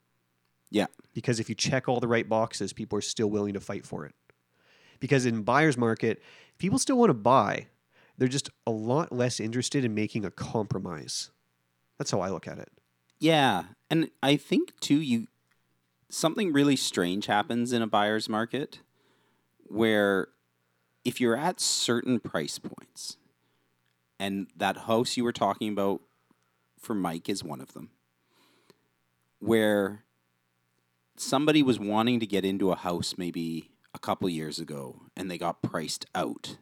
[0.71, 0.87] Yeah.
[1.13, 4.07] Because if you check all the right boxes, people are still willing to fight for
[4.07, 4.15] it.
[5.01, 6.23] Because in buyer's market,
[6.59, 7.67] people still want to buy.
[8.17, 11.33] They're just a lot less interested in making a compromise.
[11.99, 12.71] That's how I look at it.
[13.19, 13.65] Yeah.
[13.91, 15.27] And I think too you
[16.09, 18.83] something really strange happens in a buyer's market
[19.73, 20.29] where
[21.05, 23.17] if you're at certain price points
[24.19, 26.01] and that house you were talking about
[26.79, 27.91] for Mike is one of them
[29.39, 30.05] where
[31.17, 35.39] somebody was wanting to get into a house maybe a couple years ago and they
[35.39, 36.57] got priced out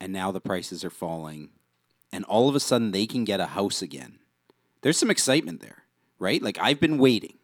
[0.00, 1.50] and now the prices are falling
[2.12, 4.20] and all of a sudden they can get a house again
[4.82, 5.84] there's some excitement there,
[6.18, 6.42] right?
[6.42, 7.34] Like I've been waiting.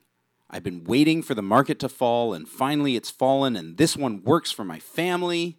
[0.49, 4.23] I've been waiting for the market to fall, and finally it's fallen, and this one
[4.23, 5.59] works for my family.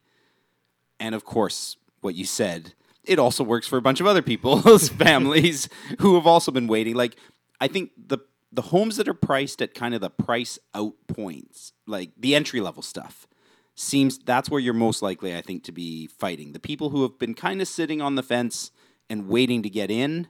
[1.00, 2.74] And of course, what you said,
[3.04, 5.70] it also works for a bunch of other people's families
[6.00, 6.96] who have also been waiting.
[6.96, 7.18] Like
[7.60, 8.20] I think the
[8.52, 12.62] the homes that are priced at kind of the price out points, like the entry
[12.62, 13.28] level stuff,
[13.76, 16.54] seems that's where you're most likely, I think, to be fighting.
[16.54, 18.72] The people who have been kind of sitting on the fence
[19.10, 20.30] and waiting to get in,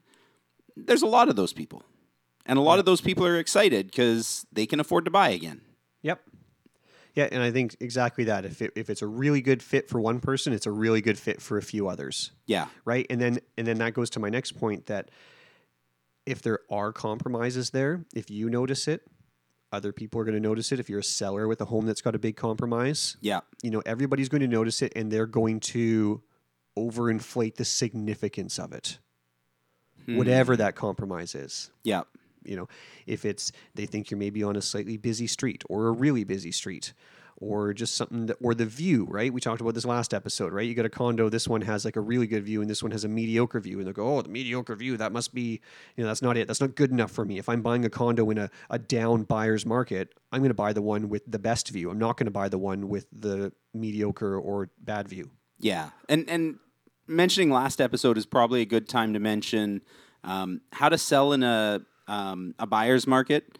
[0.76, 1.84] there's a lot of those people.
[2.48, 2.80] And a lot oh.
[2.80, 5.62] of those people are excited because they can afford to buy again.
[6.02, 6.22] Yep.
[7.14, 8.46] Yeah, and I think exactly that.
[8.46, 11.18] If it, if it's a really good fit for one person, it's a really good
[11.18, 12.32] fit for a few others.
[12.46, 12.68] Yeah.
[12.86, 13.08] Right.
[13.10, 15.10] And then and then that goes to my next point that
[16.28, 19.02] if there are compromises there, if you notice it,
[19.72, 20.80] other people are going to notice it.
[20.80, 23.40] If you're a seller with a home that's got a big compromise, Yeah.
[23.64, 26.22] you know everybody's going to notice it, and they're going to
[26.78, 29.00] overinflate the significance of it,
[30.06, 30.18] hmm.
[30.18, 31.72] whatever that compromise is.
[31.84, 32.04] Yeah.
[32.48, 32.68] You know,
[33.06, 36.52] if it's they think you're maybe on a slightly busy street or a really busy
[36.52, 36.94] street
[37.40, 39.32] or just something that or the view, right?
[39.32, 40.68] We talked about this last episode, right?
[40.68, 42.92] You got a condo, this one has like a really good view and this one
[42.92, 45.62] has a mediocre view and they go, "Oh, the mediocre view, that must be,
[45.96, 46.48] you know, that's not it.
[46.48, 47.38] That's not good enough for me.
[47.38, 50.74] If I'm buying a condo in a, a down buyer's market, I'm going to buy
[50.74, 51.90] the one with the best view.
[51.90, 55.30] I'm not going to buy the one with the mediocre or bad view."
[55.60, 56.60] Yeah, and and
[57.08, 59.82] mentioning last episode is probably a good time to mention
[60.24, 63.58] um, how to sell in a um, a buyer's market.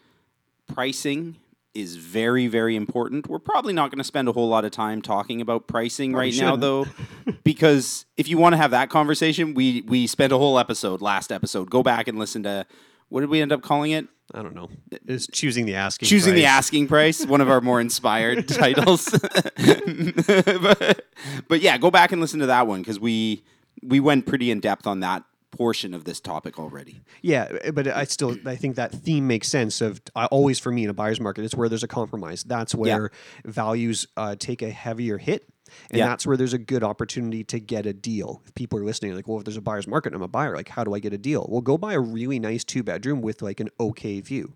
[0.66, 1.36] Pricing
[1.74, 3.28] is very very important.
[3.28, 6.30] We're probably not going to spend a whole lot of time talking about pricing Probably
[6.30, 6.60] right now, shouldn't.
[6.60, 6.86] though,
[7.44, 11.30] because if you want to have that conversation, we we spent a whole episode last
[11.30, 11.70] episode.
[11.70, 12.66] Go back and listen to
[13.08, 14.06] what did we end up calling it?
[14.34, 14.68] I don't know.
[15.06, 16.10] It's choosing the asking price.
[16.10, 19.08] Choosing the asking price, one of our more inspired titles.
[19.56, 21.06] but,
[21.48, 23.42] but yeah, go back and listen to that one because we
[23.82, 27.00] we went pretty in depth on that portion of this topic already.
[27.22, 29.80] Yeah, eh, but I still I think that theme makes sense.
[29.80, 32.44] Of I always for me in a buyer's market, it's where there's a compromise.
[32.44, 33.10] That's where
[33.44, 35.48] values uh, take a heavier hit,
[35.90, 36.08] and Yeah.
[36.08, 38.42] that's where there's a good opportunity to get a deal.
[38.46, 40.54] If people are listening, like, well, if there's a buyer's market, and I'm a buyer.
[40.54, 41.46] Like, how do I get a deal?
[41.50, 44.54] Well, go buy a really nice two bedroom with like an okay view.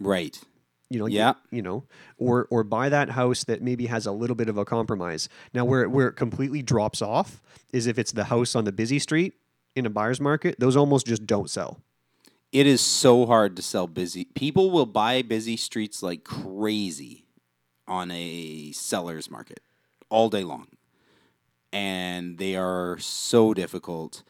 [0.00, 0.38] Right.
[0.90, 1.34] You know, Yeah.
[1.50, 1.84] you, you know,
[2.18, 5.28] or or buy that house that maybe has a little bit of a compromise.
[5.54, 7.40] Now, where it, where it completely drops off
[7.72, 9.32] is if it's the house on the busy street
[9.74, 10.56] in a buyer's market.
[10.58, 11.80] Those almost just don't sell.
[12.52, 14.24] It is so hard to sell busy.
[14.24, 17.24] People will buy busy streets like crazy
[17.88, 19.60] on a seller's market
[20.10, 20.66] all day long.
[21.72, 24.22] And they are so difficult.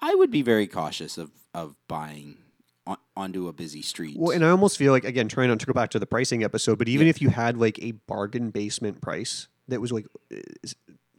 [0.00, 2.38] I would be very cautious of, of buying
[2.86, 4.16] on, onto a busy street.
[4.18, 6.42] Well, and I almost feel like again trying not to go back to the pricing
[6.42, 10.74] episode, but even if you had like a bargain basement price that was like, is-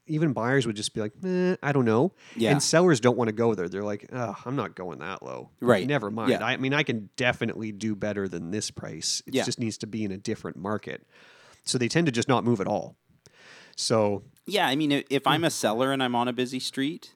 [0.07, 2.13] even buyers would just be like, eh, I don't know.
[2.35, 2.51] Yeah.
[2.51, 3.69] And sellers don't want to go there.
[3.69, 5.51] They're like, oh, I'm not going that low.
[5.59, 5.87] Right.
[5.87, 6.31] Never mind.
[6.31, 6.43] Yeah.
[6.43, 9.21] I mean, I can definitely do better than this price.
[9.27, 9.43] It Yeah.
[9.43, 11.05] just needs to be in a different market.
[11.63, 12.97] So they tend to just not move at all.
[13.75, 17.15] So Yeah, I mean, if I'm a seller and I'm on a busy street,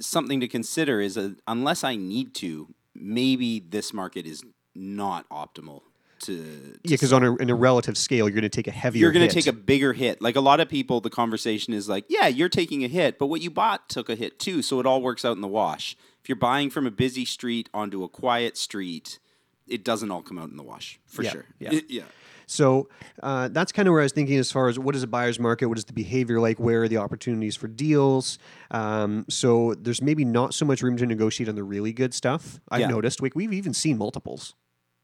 [0.00, 4.42] something to consider is a, unless I need to, maybe this market is
[4.74, 5.82] not optimal
[6.24, 6.76] to.
[6.84, 9.00] yeah, because on a, in a relative scale, you're going to take a heavier.
[9.00, 10.20] You're going to take a bigger hit.
[10.20, 13.26] Like a lot of people, the conversation is like, yeah, you're taking a hit, but
[13.26, 15.96] what you bought took a hit too, so it all works out in the wash.
[16.22, 19.18] If you're buying from a busy street onto a quiet street,
[19.66, 21.44] it doesn't all come out in the wash for Yeah, sure.
[21.58, 21.80] yeah.
[21.88, 22.02] yeah.
[22.46, 22.90] So
[23.22, 25.40] uh, that's kind of where I was thinking as far as what is a buyer's
[25.40, 28.38] market, what is the behavior like, where are the opportunities for deals.
[28.70, 32.60] Um, so there's maybe not so much room to negotiate on the really good stuff.
[32.70, 32.88] I've Yeah.
[32.88, 33.22] noticed.
[33.22, 34.54] Like we've even seen multiples.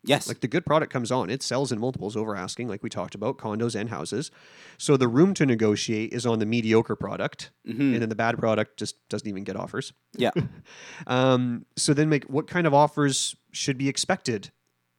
[0.03, 0.29] Yes.
[0.29, 3.15] Like the good product comes on, it sells in multiples over asking, like we talked
[3.15, 4.31] about, condos and houses.
[4.79, 7.93] So the room to negotiate is on the mediocre product, Mhm.
[7.93, 9.93] and then the bad product just doesn't even get offers.
[10.17, 10.31] Yeah.
[11.07, 14.51] Um, so then, make what kind of offers should be expected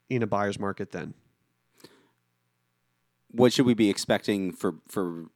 [0.09, 1.13] in a buyer's market then?
[3.33, 5.27] what should we be expecting for for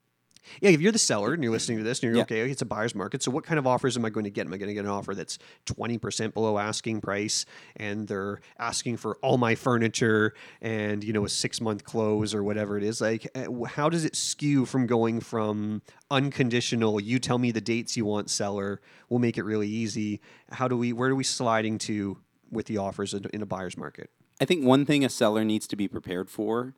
[0.61, 2.23] Yeah, if you're the seller and you're listening to this and you're Yeah.
[2.23, 3.23] okay, it's a buyer's market.
[3.23, 4.45] So what kind of offers am I going to get?
[4.47, 8.97] Am I going to get an offer that's 20% below asking price and they're asking
[8.97, 13.01] for all my furniture and, you know, a 6-month close or whatever it is?
[13.01, 15.81] Like uh, how does it skew from going from
[16.11, 20.21] unconditional, you tell me the dates you want seller, we'll make it really easy.
[20.51, 22.17] How do we where are we sliding to
[22.51, 24.09] with the offers in a buyer's market?
[24.39, 26.73] I think one thing a seller needs to be prepared for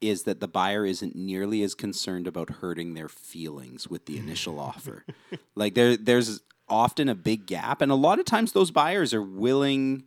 [0.00, 4.58] is that the buyer isn't nearly as concerned about hurting their feelings with the initial
[4.58, 5.04] offer.
[5.54, 9.22] Like there there's often a big gap and a lot of times those buyers are
[9.22, 10.04] willing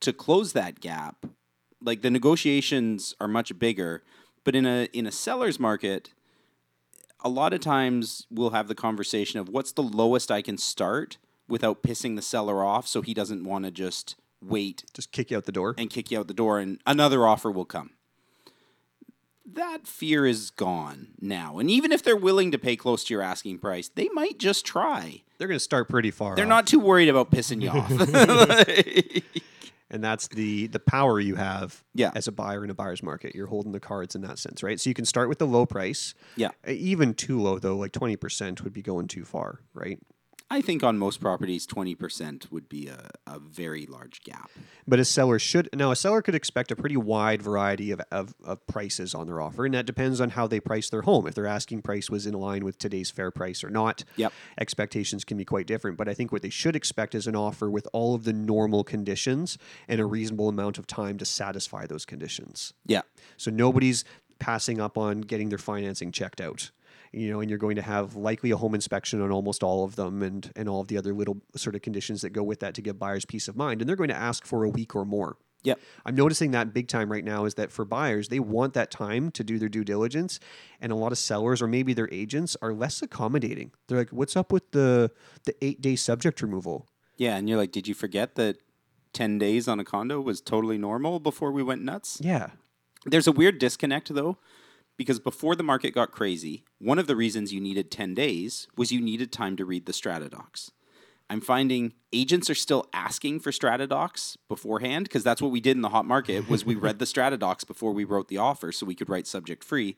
[0.00, 1.26] to close that gap.
[1.82, 4.02] Like the negotiations are much bigger,
[4.44, 6.10] but in a in a seller's market
[7.24, 11.18] a lot of times we'll have the conversation of what's the lowest I can start
[11.48, 15.36] without pissing the seller off so he doesn't want to just wait Just kick you
[15.38, 15.74] out the door.
[15.76, 17.90] and kick you out the door and another offer will come.
[19.50, 21.58] That fear is gone now.
[21.58, 24.66] And even if they're willing to pay close to your asking price, they might just
[24.66, 25.22] try.
[25.38, 26.36] They're going to start pretty far.
[26.36, 26.48] They're off.
[26.50, 27.90] not too worried about pissing you off.
[29.90, 32.10] and that's the the power you have Yeah.
[32.14, 34.78] as a buyer in a buyer's market you're holding the cards in that sense right
[34.78, 36.50] so you can start with the low price Yeah.
[36.66, 39.98] Even too low though like 20% would be going too far right
[40.50, 44.50] I think on most properties, 20% would be a, a very large gap.
[44.86, 48.32] But a seller should now a seller could expect a pretty wide variety of, of,
[48.42, 51.26] of prices on their offer, and that depends on how they price their home.
[51.26, 54.32] If their asking price was in line with today's fair price or not, Yep.
[54.58, 55.98] expectations can be quite different.
[55.98, 58.84] But I think what they should expect is an offer with all of the normal
[58.84, 62.72] conditions and a reasonable amount of time to satisfy those conditions.
[62.86, 63.02] Yeah.
[63.36, 64.02] So nobody's
[64.38, 66.70] passing up on getting their financing checked out.
[67.12, 69.96] You know, and you're going to have likely a home inspection on almost all of
[69.96, 72.74] them and and all of the other little sort of conditions that go with that
[72.74, 73.80] to give buyers peace of mind.
[73.80, 75.36] And they're going to ask for a week or more.
[75.64, 75.80] Yep.
[76.06, 79.30] I'm noticing that big time right now is that for buyers, they want that time
[79.32, 80.38] to do their due diligence.
[80.80, 83.72] And a lot of sellers or maybe their agents are less accommodating.
[83.88, 85.10] They're like, what's up with the
[85.44, 86.86] the eight day subject removal?
[87.16, 88.58] Yeah, and you're like, did you forget that
[89.12, 92.20] 10 days on a condo was totally normal before we went nuts?
[92.22, 92.50] Yeah.
[93.04, 94.38] There's a weird disconnect though,
[94.98, 98.92] because before the market got crazy, one of the reasons you needed 10 days was
[98.92, 100.72] you needed time to read the strata docs.
[101.30, 105.76] I'm finding agents are still asking for strata docs beforehand because that's what we did
[105.76, 108.72] in the hot market was we read the strata docs before we wrote the offer
[108.72, 109.96] so we could write subject free.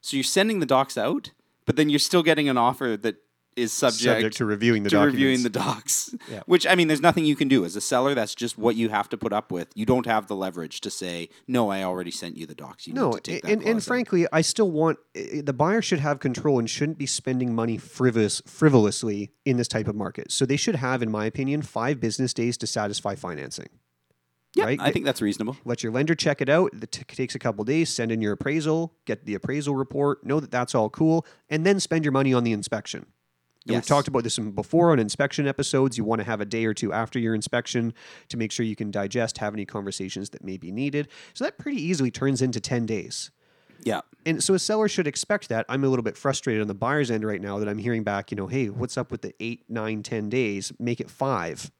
[0.00, 1.32] So you're sending the docs out,
[1.66, 3.16] but then you're still getting an offer that
[3.58, 6.14] is subject, Subject to reviewing the to reviewing the docs.
[6.30, 6.42] Yeah.
[6.46, 8.14] Which I mean, there's nothing you can do as a seller.
[8.14, 9.68] That's just what you have to put up with.
[9.74, 12.92] You don't have the leverage to say, "No, I already sent you the docs." You
[12.94, 16.00] no, need to take that and, and out." frankly, I still want the buyer should
[16.00, 20.30] have control and shouldn't be spending money frivolous, frivolously in this type of market.
[20.30, 23.68] So they should have, in my opinion, five business days to satisfy financing.
[24.54, 24.80] yeah, right?
[24.80, 25.56] I think that's reasonable.
[25.64, 26.72] Let your lender check it out.
[26.74, 27.88] It t- takes a couple days.
[27.90, 28.94] Send in your appraisal.
[29.06, 30.24] Get the appraisal report.
[30.24, 33.06] Know that that's all cool, and then spend your money on the inspection.
[33.68, 33.82] And Yes.
[33.84, 35.98] We've talked about this before on inspection episodes.
[35.98, 37.92] You want to have a day or two after your inspection
[38.30, 41.08] to make sure you can digest, have any conversations that may be needed.
[41.34, 43.30] So that pretty easily turns into 10 days.
[43.84, 45.64] Yeah, And so a seller should expect that.
[45.68, 48.30] I'm a little bit frustrated on the buyer's end right now that I'm hearing back,
[48.32, 50.72] you know, hey, what's up with the eight, nine, ten days?
[50.80, 51.70] Make it five.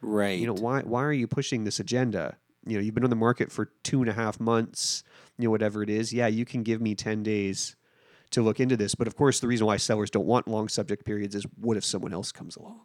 [0.00, 0.38] right.
[0.38, 2.36] You know, why why are you pushing this agenda?
[2.66, 5.02] You know, you've been on the market for two and a half months,
[5.38, 6.12] you know, whatever it is.
[6.12, 7.74] Yeah, you can give me 10 days
[8.30, 8.94] to look into this.
[8.94, 11.84] But of course, the reason why sellers don't want long subject periods is what if
[11.84, 12.80] someone else comes along?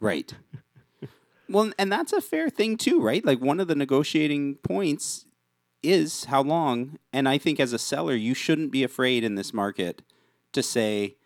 [0.00, 0.32] Right.
[1.48, 3.24] well, and that's a fair thing too, right?
[3.24, 5.26] Like one of the negotiating points
[5.82, 6.98] is how long.
[7.12, 10.02] And I think as a seller, you shouldn't be afraid in this market
[10.52, 11.16] to say,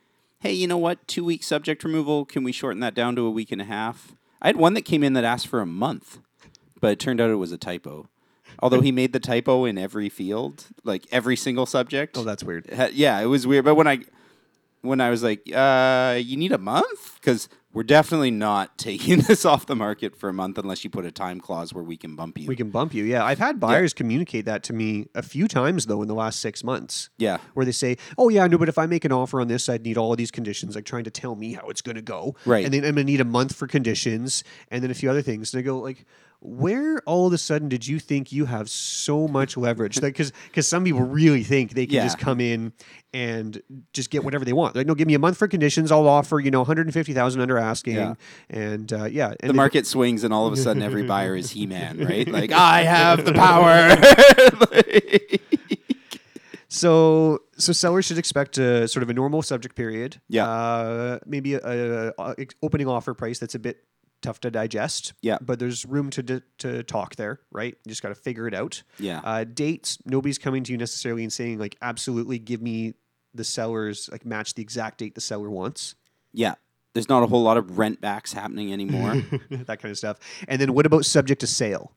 [0.40, 1.06] hey, you know what?
[1.06, 4.14] Two week subject removal, can we shorten that down to a week and a half?
[4.40, 6.20] I had one that came in that asked for a month,
[6.80, 8.08] but it turned out it was a typo.
[8.60, 12.16] Although he made the typo in every field, like every single subject.
[12.18, 12.68] Oh, that's weird.
[12.74, 13.64] Ha- Yeah, it was weird.
[13.64, 14.00] But when I
[14.82, 17.14] when I was like, uh, you need a month?
[17.20, 21.04] Because we're definitely not taking this off the market for a month unless you put
[21.04, 22.46] a time clause where we can bump you.
[22.46, 23.04] We can bump you.
[23.04, 23.24] Yeah.
[23.24, 26.62] I've had buyers communicate that to me a few times, though, in the last six
[26.64, 27.10] months.
[27.18, 27.38] Yeah.
[27.54, 29.82] Where they say, oh, yeah, no, but if I make an offer on this, I'd
[29.82, 32.36] need all of these conditions, like trying to tell me how it's going to go.
[32.46, 32.64] Right.
[32.64, 35.22] And then I'm going to need a month for conditions and then a few other
[35.22, 35.52] things.
[35.52, 36.06] And I go, like,
[36.40, 40.00] where all of a sudden did you think you have so much leverage?
[40.00, 42.04] Because because some people really think they can Yeah.
[42.04, 42.72] just come in
[43.12, 43.60] and
[43.92, 44.76] just get whatever they want.
[44.76, 45.90] Like, no, give me a month for conditions.
[45.90, 47.96] I'll offer, you know, 150000 under asking.
[47.96, 48.14] Yeah.
[48.50, 49.34] And uh, yeah.
[49.40, 52.28] And the market swings and all of a sudden every buyer is He Man, right?
[52.28, 53.96] Like, I have the power.
[56.70, 60.20] So, so sellers should expect a sort of a normal subject period.
[60.28, 60.46] Yeah.
[60.48, 63.78] Uh, maybe a, a, a opening offer price that's a bit
[64.22, 65.12] tough to digest.
[65.22, 65.38] Yeah.
[65.40, 67.76] But there's room to d- to talk there, right?
[67.84, 68.82] You just got to figure it out.
[68.98, 69.20] Yeah.
[69.24, 69.98] Uh, dates.
[70.04, 72.94] Nobody's coming to you necessarily and saying like, absolutely, give me
[73.34, 75.94] the seller's like match the exact date the seller wants.
[76.32, 76.54] yeah.
[76.94, 79.22] There's not a whole lot of rent backs happening anymore.
[79.50, 80.18] that kind of stuff.
[80.48, 81.92] And then what about subject to sale?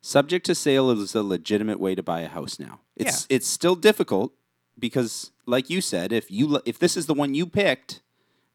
[0.00, 2.80] Subject to sale is a legitimate way to buy a house now.
[2.96, 4.32] It's it's still difficult
[4.76, 8.00] because, like you said, if you if this is the one you picked,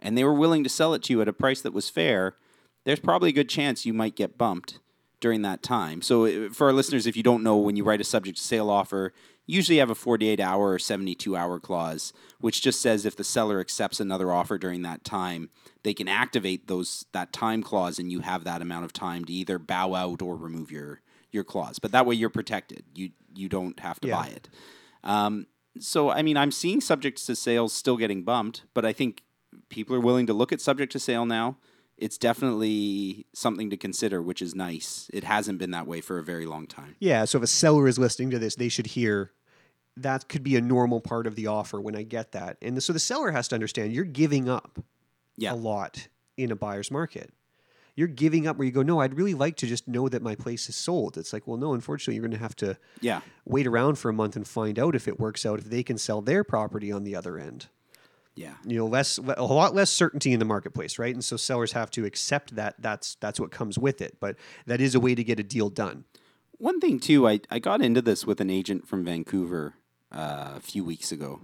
[0.02, 2.36] and they were willing to sell it to you at a price that was fair,
[2.86, 4.80] there's probably a good chance you might get bumped
[5.20, 6.02] during that time.
[6.02, 8.44] So, uh, for our listeners, if you don't know, when you write a subject to
[8.44, 9.13] sale offer,
[9.46, 13.24] you usually have a 48 hour or 72 hour clause, which just says if the
[13.24, 15.50] seller accepts another offer during that time,
[15.84, 19.34] they can activate those that time clause, and you have that amount of time to
[19.34, 21.80] either bow out or remove your your clause.
[21.80, 22.84] But that way, you're protected.
[22.96, 24.15] You you don't have to Yeah.
[24.15, 24.50] buy it.
[25.04, 25.48] Um,
[25.80, 29.22] so, I mean, I'm seeing subjects to sales still getting bumped, but I think
[29.70, 31.58] people are willing to look at subject to sale now.
[32.00, 35.10] It's definitely something to consider, which is nice.
[35.14, 36.96] It hasn't been that way for a very long time.
[37.00, 37.26] Yeah.
[37.26, 39.32] So if a seller is listening to this, they should hear
[39.98, 42.58] that could be a normal part of the offer when I get that.
[42.62, 44.80] And so the seller has to understand you're giving up
[45.36, 45.54] Yeah.
[45.54, 46.08] a lot
[46.38, 47.34] in a buyer's market.
[47.96, 50.36] You're giving up where you go, no, I'd really like to just know that my
[50.36, 51.17] place is sold.
[51.17, 53.19] It's like, well, no, unfortunately, you're going to have to Yeah.
[53.44, 55.98] wait around for a month and find out if it works out, if they can
[55.98, 57.67] sell their property on the other end.
[58.40, 58.54] Yeah.
[58.65, 61.13] You know, less a lot less certainty in the marketplace, right?
[61.13, 64.15] And so sellers have to accept that that's that's what comes with it.
[64.21, 66.06] But that is a way to get a deal done.
[66.58, 69.73] One thing too, I, I got into this with an agent from Vancouver
[70.10, 71.42] uh, a few weeks ago.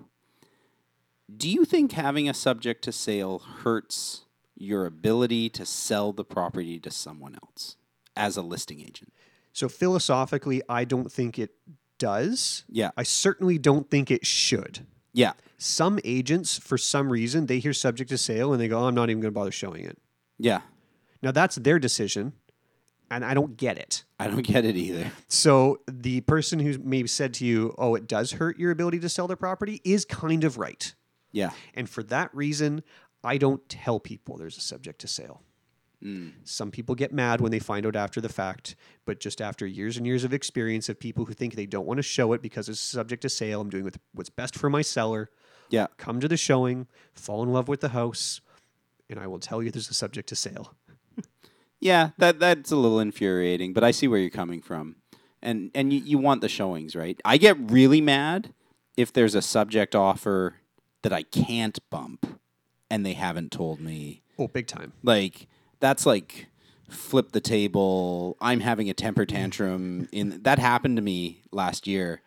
[1.35, 4.23] Do you think having a subject to sale hurts
[4.55, 7.75] your ability to sell the property to someone else
[8.15, 9.11] as a listing agent?
[9.51, 11.55] So philosophically, I don't think it
[11.97, 12.63] does.
[12.69, 12.91] Yeah.
[12.95, 14.85] I certainly don't think it should.
[15.15, 15.33] Yeah.
[15.57, 18.95] Some agents, for some reason, they hear subject to sale and they go, oh, I'm
[18.95, 19.97] not even going to bother showing it.
[20.37, 20.61] Yeah.
[21.21, 22.33] Now that's their decision,
[23.09, 24.03] and I don't get it.
[24.19, 25.11] I don't get it either.
[25.27, 29.09] So the person who maybe said to you, "Oh, it does hurt your ability to
[29.09, 30.93] sell their property," is kind of right.
[31.31, 31.51] Yeah.
[31.73, 32.83] And for that reason,
[33.23, 35.41] I don't tell people there's a subject to sale.
[36.05, 36.33] Mm.
[36.43, 38.75] Some people get mad when they find out after the fact,
[39.05, 41.97] but just after years and years of experience of people who think they don't want
[41.97, 45.29] to show it because it's subject to sale, I'm doing what's best for my seller.
[45.69, 45.87] Yeah.
[45.97, 48.39] Come to the showing, fall in love with the house,
[49.09, 50.75] and I will tell you there's a subject to sale.
[51.79, 54.95] Yeah, that that's a little infuriating, but I see where you're coming from.
[55.41, 57.19] And and you, you want the showings, right?
[57.23, 58.53] I get really mad
[58.97, 60.55] if there's a subject offer
[61.03, 62.39] that I can't bump
[62.89, 64.23] and they haven't told me.
[64.39, 64.93] Oh, big time.
[65.03, 65.47] Like
[65.79, 66.47] that's like
[66.89, 68.37] flip the table.
[68.41, 72.21] I'm having a temper tantrum in that happened to me last year.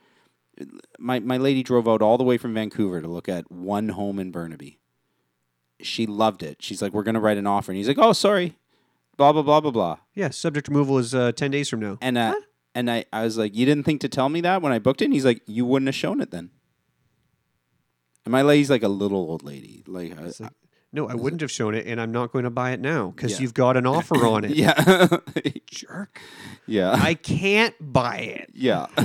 [0.98, 4.18] My my lady drove out all the way from Vancouver to look at one home
[4.18, 4.78] in Burnaby.
[5.80, 6.60] She loved it.
[6.60, 8.56] She's like, "We're going to write an offer." And he's like, "Oh, sorry."
[9.16, 9.96] Blah blah blah blah blah.
[10.14, 11.98] Yeah, subject removal is uh, 10 days from now.
[12.00, 12.34] And uh,
[12.74, 15.02] and I, I was like, you didn't think to tell me that when I booked
[15.02, 15.06] it?
[15.06, 16.50] And he's like, you wouldn't have shown it then.
[18.24, 19.82] And my lady's like a little old lady.
[19.86, 20.48] Like, I,
[20.90, 23.32] No, I wouldn't have shown it, and I'm not going to buy it now because
[23.32, 23.40] Yeah.
[23.40, 24.52] you've got an offer on it.
[24.52, 25.08] yeah,
[25.70, 26.18] Jerk.
[26.66, 28.50] yeah, I can't buy it.
[28.54, 28.86] yeah.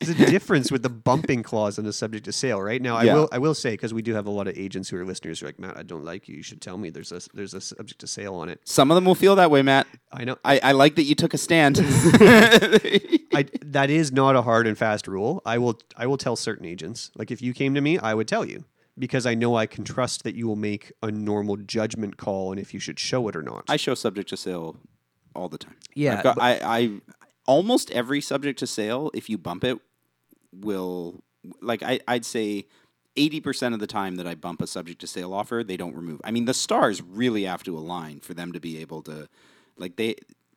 [0.00, 2.80] There's a difference with the bumping clause on the subject to sale, right?
[2.82, 3.14] Now, I Yeah.
[3.14, 5.40] will I will say because we do have a lot of agents who are listeners
[5.40, 6.36] who are like, Matt, I don't like you.
[6.36, 8.60] You should tell me there's a there's a subject to sale on it.
[8.64, 9.86] Some of them will feel that way, Matt.
[10.12, 10.36] I know.
[10.44, 11.78] I, I like that you took a stand.
[11.80, 15.40] I, that is not a hard and fast rule.
[15.46, 17.10] I will I will tell certain agents.
[17.16, 18.64] Like if you came to me, I would tell you
[18.98, 22.58] because I know I can trust that you will make a normal judgment call on
[22.58, 23.64] if you should show it or not.
[23.68, 24.76] I show subject to sale
[25.34, 25.76] all the time.
[25.94, 26.90] Yeah, I've got, but- I, I
[27.46, 29.78] almost every subject to sale, if you bump it,
[30.52, 31.22] will
[31.60, 32.66] like I, I'd say
[33.16, 35.94] eighty percent of the time that I bump a subject to sale offer, they don't
[35.94, 36.20] remove.
[36.24, 39.28] I mean, the stars really have to align for them to be able to,
[39.76, 40.14] like they,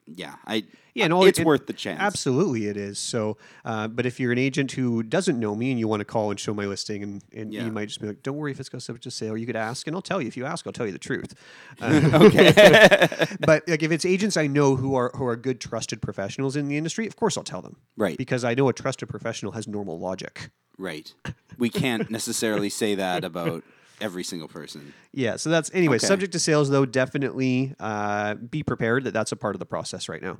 [0.07, 1.99] yeah, I Yeah, and all it's it- worth the chance.
[2.01, 2.97] Absolutely, it is.
[2.97, 6.05] So, uh, but if you're an agent who doesn't know me and you want to
[6.05, 7.65] call and show my listing, and, and Yeah.
[7.65, 9.55] you might just be like, "Don't worry if it's got subject to sale." You could
[9.55, 10.27] ask, and I'll tell you.
[10.27, 11.33] If you ask, I'll tell you the truth.
[11.81, 13.27] Uh, Okay.
[13.45, 16.67] but like if it's agents I know who are who are good, trusted professionals in
[16.67, 17.75] the industry, of course I'll tell them.
[17.95, 18.17] Right.
[18.17, 20.49] Because I know a trusted professional has normal logic.
[20.79, 21.13] Right.
[21.57, 23.63] We can't necessarily say that about
[24.01, 24.93] every single person.
[25.11, 25.35] Yeah.
[25.35, 25.97] So that's anyway.
[25.97, 26.05] Okay.
[26.05, 30.09] Subject to sales, though, definitely uh, be prepared that that's a part of the process
[30.09, 30.39] right now.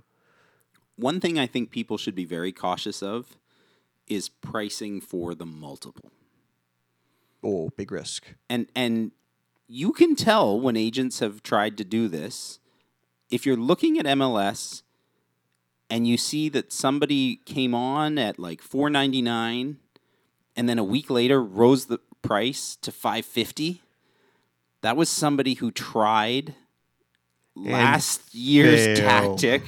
[0.96, 3.38] One thing I think people should be very cautious of
[4.08, 6.12] is pricing for the multiple.
[7.44, 8.26] Oh, big risk.
[8.50, 9.12] And and
[9.68, 12.60] you can tell when agents have tried to do this.
[13.30, 14.84] If you're looking at MLS
[15.90, 19.76] and you see that somebody came on at like 4.99
[20.56, 23.82] and then a week later rose the price to 550,
[24.82, 26.56] that was somebody who tried
[27.56, 29.40] last year's failed.
[29.40, 29.64] tactic.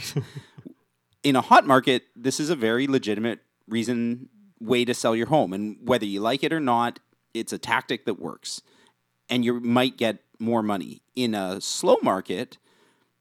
[1.23, 4.29] In a hot market, this is a very legitimate reason
[4.59, 6.99] way to sell your home and whether you like it or not,
[7.33, 8.61] it's a tactic that works
[9.29, 11.01] and you might get more money.
[11.15, 12.57] In a slow market,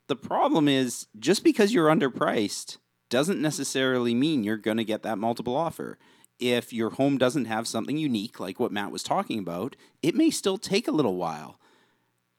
[0.06, 2.78] the problem is just because you're underpriced
[3.10, 5.98] doesn't necessarily mean you're going to get that multiple offer.
[6.38, 10.30] If your home doesn't have something unique like what Matt was talking about, it may
[10.30, 11.58] still take a little while.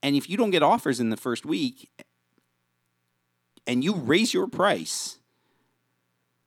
[0.01, 1.89] And if you don't get offers in the first week
[3.67, 5.17] and you raise your price,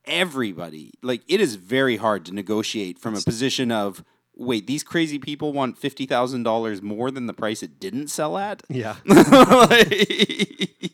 [0.05, 4.03] everybody, like it is very hard to negotiate from a position of
[4.35, 8.63] wait, these crazy people want $50,000 more than the price it didn't sell at?
[8.69, 8.97] Yeah.
[9.07, 10.93] Like-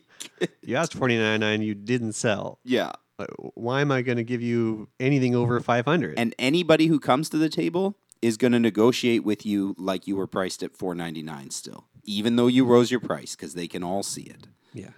[0.61, 2.59] You asked forty nine nine, you didn't sell.
[2.63, 2.91] yeah.
[3.19, 6.17] Uh, Why am I going to give you anything over five hundred?
[6.17, 10.15] And anybody who comes to the table is going to negotiate with you like you
[10.15, 14.03] were priced at 4.99 still, even though you rose your price because they can all
[14.03, 14.47] see it.
[14.73, 14.89] Yeah.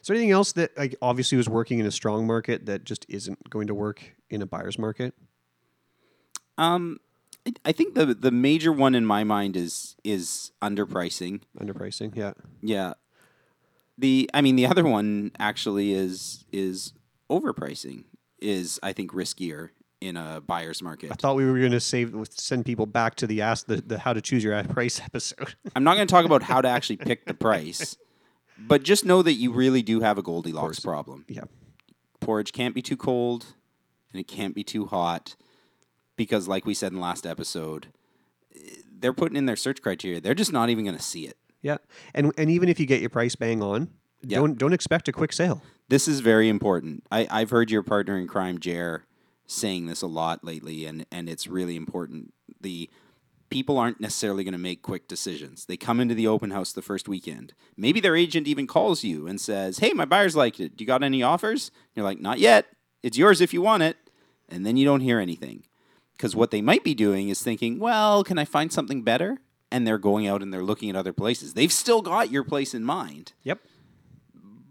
[0.00, 3.04] Is there anything else that like obviously was working in a strong market that just
[3.08, 5.14] isn't going to work in a buyer's market?
[6.58, 7.00] Um,
[7.46, 11.42] I- I think the the major one in my mind is is underpricing.
[11.58, 12.32] Underpricing, yeah.
[12.62, 12.94] Yeah.
[13.98, 16.92] The I mean the other one actually is is
[17.30, 18.04] overpricing
[18.40, 19.70] is I think riskier
[20.00, 21.10] in a buyer's market.
[21.10, 23.98] I thought we were going to save send people back to the ask the, the
[23.98, 25.54] how to choose your price episode.
[25.74, 27.96] I'm not going to talk about how to actually pick the price,
[28.58, 31.24] but just know that you really do have a Goldilocks problem.
[31.28, 31.44] Yeah.
[32.20, 33.46] Porridge can't be too cold
[34.12, 35.36] and it can't be too hot
[36.16, 37.88] because, like we said in the last episode,
[38.98, 40.20] they're putting in their search criteria.
[40.20, 41.36] They're just not even going to see it.
[41.62, 41.78] yeah,
[42.14, 43.88] and and even if you get your price bang on,
[44.26, 45.62] don't don't expect a quick sale.
[45.88, 47.04] This is very important.
[47.10, 49.04] I, I've heard your partner in crime, Jer,
[49.46, 52.32] saying this a lot lately, and, and it's really important.
[52.60, 52.88] The
[53.50, 55.66] people aren't necessarily going to make quick decisions.
[55.66, 57.52] They come into the open house the first weekend.
[57.76, 60.76] Maybe their agent even calls you and says, Hey, my buyers liked it.
[60.76, 61.70] Do you got any offers?
[61.94, 62.66] You're like, Not yet.
[63.02, 63.96] It's yours if you want it.
[64.48, 65.64] And then you don't hear anything.
[66.16, 69.38] Because what they might be doing is thinking, Well, can I find something better?
[69.70, 71.54] And they're going out and they're looking at other places.
[71.54, 73.60] They've still got your place in mind Yep.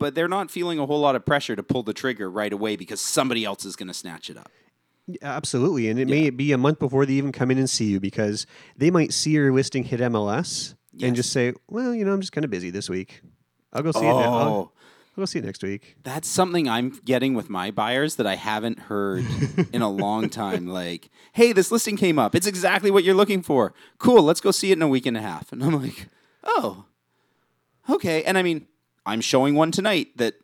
[0.03, 2.75] But they're not feeling a whole lot of pressure to pull the trigger right away
[2.75, 4.51] because somebody else is going to snatch it up.
[5.21, 8.01] Absolutely, and it may be a month before they even come in and see you
[8.01, 8.45] because
[8.75, 12.33] they might see your listing hit MLS and just say, "Well, you know, I'm just
[12.33, 13.21] kind of busy this week.
[13.71, 14.03] I'll go see it.
[14.03, 14.71] Ne- I'll, Oh.
[15.15, 18.35] I'll go see it next week." That's something I'm getting with my buyers that I
[18.35, 19.23] haven't heard
[19.71, 20.67] in a long time.
[20.83, 22.35] Like, hey, this listing came up.
[22.35, 23.73] It's exactly what you're looking for.
[23.99, 25.53] Cool, let's go see it in a week and a half.
[25.53, 26.07] And I'm like,
[26.43, 26.83] oh,
[27.89, 28.23] okay.
[28.25, 28.67] And I mean,
[29.05, 30.35] I'm showing one tonight that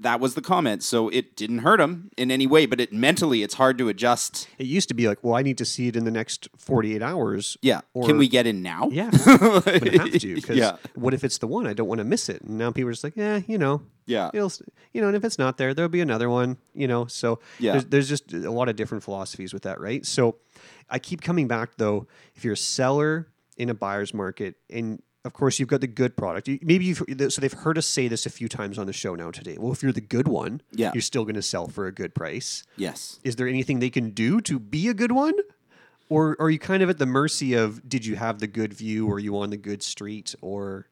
[0.00, 0.82] that was the comment.
[0.82, 4.48] So it didn't hurt him in any way, but it mentally, it's hard to adjust.
[4.58, 7.00] It used to be like, "Well, I need to see it in the next 48
[7.00, 7.80] hours." Yeah.
[7.94, 8.88] Or- Can we get in now?
[8.92, 10.76] Yeah, I'm have to because Yeah.
[10.94, 12.42] what if it's the one I don't want to miss it?
[12.42, 14.30] And now people are just like, "Yeah, you know, Yeah.
[14.34, 14.52] it'll,
[14.92, 17.06] you know." And if it's not there, there'll be another one, you know.
[17.06, 17.72] So Yeah.
[17.72, 20.04] there's, there's just a lot of different philosophies with that, right?
[20.04, 20.36] So
[20.90, 22.08] I keep coming back though.
[22.34, 26.16] If you're a seller in a buyer's market, and of course you've got the good
[26.16, 27.02] product, you, maybe you've
[27.32, 29.56] so they've heard us say this a few times on the show now today.
[29.58, 30.90] Well, if you're the good one, Yeah.
[30.94, 32.64] you're still going to sell for a good price.
[32.76, 33.20] Yes.
[33.24, 35.34] Is there anything they can do to be a good one?
[36.10, 39.06] Or are you kind of at the mercy of did you have the good view
[39.08, 40.86] or you on the good street or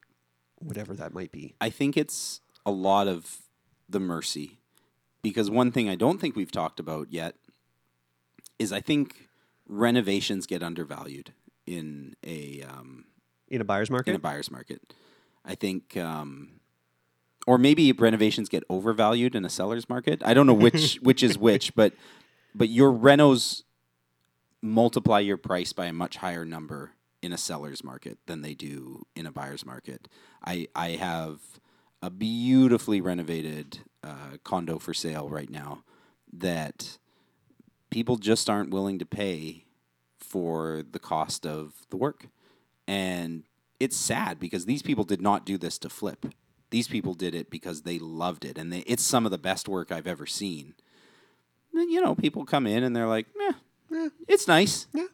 [0.57, 1.53] whatever that might be?
[1.61, 3.37] I think it's a lot of
[3.87, 4.57] the mercy
[5.21, 7.35] because one thing I don't think we've talked about yet
[8.57, 9.29] is I think
[9.67, 11.33] renovations get undervalued
[11.67, 13.05] in a um,
[13.53, 14.09] In a buyer's market?
[14.09, 14.81] in a buyer's market.
[15.45, 16.59] I think, um,
[17.45, 20.21] or maybe renovations get overvalued in a seller's market.
[20.25, 21.93] I don't know which which is which, but
[22.55, 23.63] but your renos
[24.61, 29.05] multiply your price by a much higher number in a seller's market than they do
[29.15, 30.07] in a buyer's market.
[30.43, 31.39] I I have
[32.01, 35.83] a beautifully renovated uh, condo for sale right now
[36.33, 36.97] that
[37.91, 39.65] people just aren't willing to pay
[40.19, 42.27] for the cost of the work.
[42.87, 43.43] And
[43.79, 46.25] it's sad because these people did not do this to flip.
[46.69, 49.67] These people did it because they loved it, and they, it's some of the best
[49.67, 50.73] work I've ever seen.
[51.73, 55.05] Then you know, people come in and they're like, "Meh, it's nice, yeah,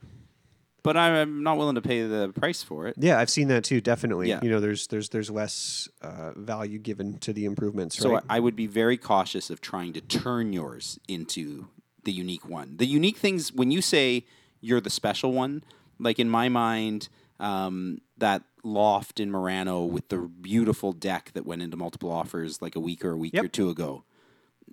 [0.84, 3.82] but I'm not willing to pay the price for it." Yeah, I've seen that too.
[3.82, 4.30] Definitely.
[4.30, 4.40] Yeah.
[4.42, 7.98] You know, there's there's there's less uh, value given to the improvements.
[7.98, 8.24] So right?
[8.30, 11.68] I would be very cautious of trying to turn yours into
[12.04, 12.78] the unique one.
[12.78, 14.26] The unique things when you say
[14.62, 15.64] you're the special one,
[16.00, 17.10] like in my mind,
[17.40, 22.76] um, that loft in Murano with the beautiful deck that went into multiple offers like
[22.76, 24.04] a week or a week or two ago.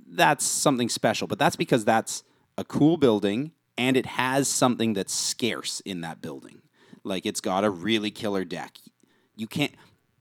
[0.09, 2.23] That's something special, but that's because that's
[2.59, 6.63] a cool building and it has something that's scarce in that building.
[7.05, 8.79] Like it's got a really killer deck.
[9.37, 9.73] You can't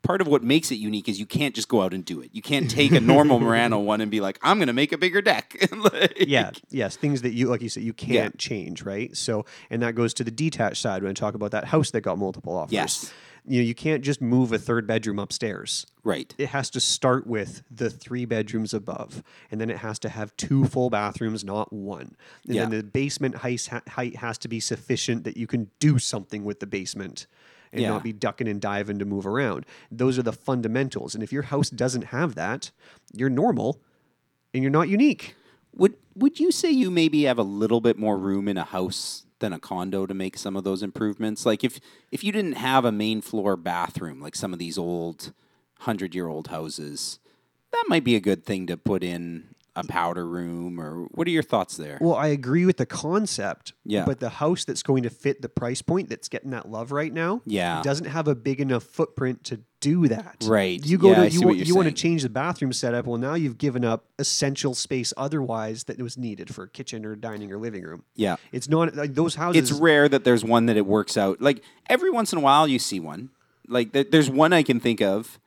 [0.05, 2.29] part of what makes it unique is you can't just go out and do it.
[2.33, 4.97] You can't take a normal Murano one and be like, I'm going to make a
[4.97, 5.55] bigger deck.
[5.75, 9.15] Like- yeah, yes, things that you like you said you can't change, right?
[9.17, 12.01] So, and that goes to the detached side when I talk about that house that
[12.01, 12.71] got multiple offers.
[12.73, 13.13] Yes.
[13.45, 15.85] you know, you can't just move a third bedroom upstairs.
[16.03, 16.33] Right.
[16.37, 20.35] It has to start with the three bedrooms above, and then it has to have
[20.37, 22.15] two full bathrooms, not one.
[22.47, 26.59] And then the basement height has to be sufficient that you can do something with
[26.61, 27.27] the basement.
[27.75, 27.89] And Yeah.
[27.89, 29.65] not be ducking and diving to move around.
[29.91, 31.13] Those are the fundamentals.
[31.13, 32.71] And if your house doesn't have that,
[33.13, 33.81] you're normal
[34.53, 35.35] and you're not unique.
[35.75, 39.25] Would would you say you maybe have a little bit more room in a house
[39.39, 41.45] than a condo to make some of those improvements?
[41.45, 41.79] Like if
[42.11, 45.33] if you didn't have a main floor bathroom like some of these old
[45.81, 47.19] 100-year-old houses,
[47.71, 51.31] that might be a good thing to put in a powder room or what are
[51.31, 51.97] your thoughts there?
[51.99, 53.73] Well, I agree with the concept.
[53.83, 54.05] Yeah.
[54.05, 57.13] But the house that's going to fit the price point that's getting that love right
[57.13, 57.81] now Yeah.
[57.83, 60.37] doesn't have a big enough footprint to do that.
[60.45, 60.83] Right.
[60.83, 63.05] You go Yeah, to you, want, you want to change the bathroom setup.
[63.05, 67.15] Well, now you've given up essential space otherwise that was needed for a kitchen or
[67.15, 68.03] dining or living room.
[68.15, 68.37] Yeah.
[68.51, 71.41] It's not like those houses it's rare that there's one that it works out.
[71.41, 73.29] Like every once in a while, you see one.
[73.67, 75.39] Like there's one I can think of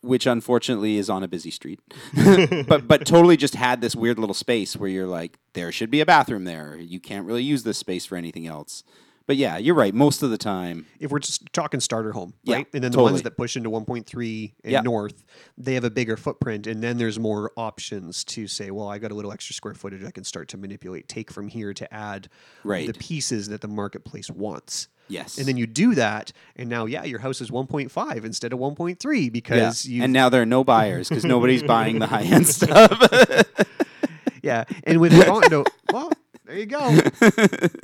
[0.00, 1.80] which unfortunately is on a busy street.
[2.68, 6.00] but but totally just had this weird little space where you're like, there should be
[6.00, 6.76] a bathroom there.
[6.76, 8.84] You can't really use this space for anything else.
[9.26, 9.92] But yeah, you're right.
[9.92, 12.66] Most of the time, if we're just talking starter home, Yeah, right?
[12.72, 14.80] and then the ones that push into 1.3 and Yeah.
[14.80, 15.22] north,
[15.58, 19.10] they have a bigger footprint, and then there's more options to say, well, I got
[19.10, 22.30] a little extra square footage I can start to manipulate, take from here to add
[22.64, 22.86] Right.
[22.86, 24.88] the pieces that the marketplace wants.
[25.08, 25.38] Yes.
[25.38, 29.22] and then you do that, and now yeah, your house is 1.5 instead of 1.3
[29.24, 29.30] yeah.
[29.30, 32.92] because you and now there are no buyers because nobody's buying the high end stuff.
[34.42, 36.10] yeah, and with condo, well,
[36.44, 36.78] there you go.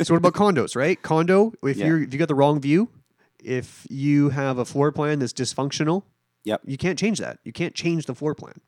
[0.03, 1.01] so what about condos, right?
[1.03, 1.87] Condo, if Yeah.
[1.87, 2.89] you're if you got the wrong view,
[3.43, 6.03] if you have a floor plan that's dysfunctional,
[6.45, 6.61] yep.
[6.65, 7.39] you can't change that.
[7.45, 8.61] You can't change the floor plan.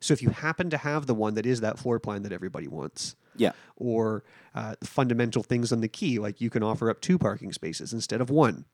[0.00, 2.66] So if you happen to have the one that is that floor plan that everybody
[2.66, 3.52] wants, Yeah.
[3.76, 4.24] or
[4.54, 8.20] uh, fundamental things on the Quay, like you can offer up two parking spaces instead
[8.20, 8.64] of one,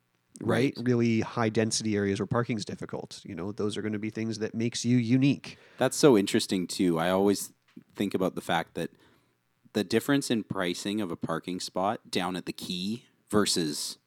[0.41, 0.75] right?
[0.81, 3.21] Really high density areas where parking's difficult.
[3.25, 5.59] You know, those are going to be things that makes you unique.
[5.79, 6.99] That's so interesting too.
[6.99, 7.53] I always
[7.95, 8.91] think about the fact that
[9.73, 13.99] the difference in pricing of a parking spot down at the Quay versus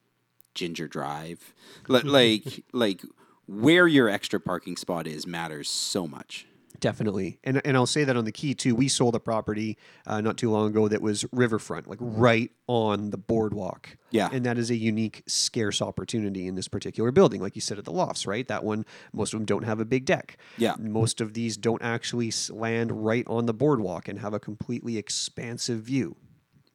[0.54, 1.54] Ginger Drive,
[1.88, 3.02] like like
[3.48, 6.48] where your extra parking spot is matters so much.
[6.80, 8.74] Definitely, and and I'll say that on the Quay too.
[8.76, 13.10] We sold a property uh, not too long ago that was riverfront, like right on
[13.10, 13.98] the boardwalk.
[14.12, 14.30] Yeah.
[14.32, 17.40] and that is a unique, scarce opportunity in this particular building.
[17.42, 18.46] Like you said at the lofts, right?
[18.48, 20.38] That one, most of them don't have a big deck.
[20.58, 20.76] Yeah.
[20.80, 25.80] most of these don't actually land right on the boardwalk and have a completely expansive
[25.82, 26.16] view.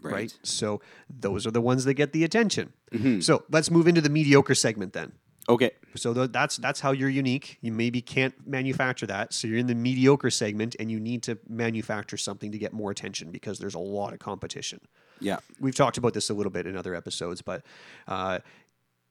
[0.00, 0.32] Right.
[0.42, 0.80] So
[1.10, 2.72] those are the ones that get the attention.
[2.92, 3.22] Mhm.
[3.22, 5.12] So let's move into the mediocre segment then.
[5.48, 5.70] Okay.
[5.94, 7.58] So th- that's that's how you're unique.
[7.60, 11.38] You maybe can't manufacture that, so you're in the mediocre segment, and you need to
[11.48, 14.80] manufacture something to get more attention because there's a lot of competition.
[15.20, 15.38] Yeah.
[15.60, 17.62] We've talked about this a little bit in other episodes, but
[18.06, 18.40] uh,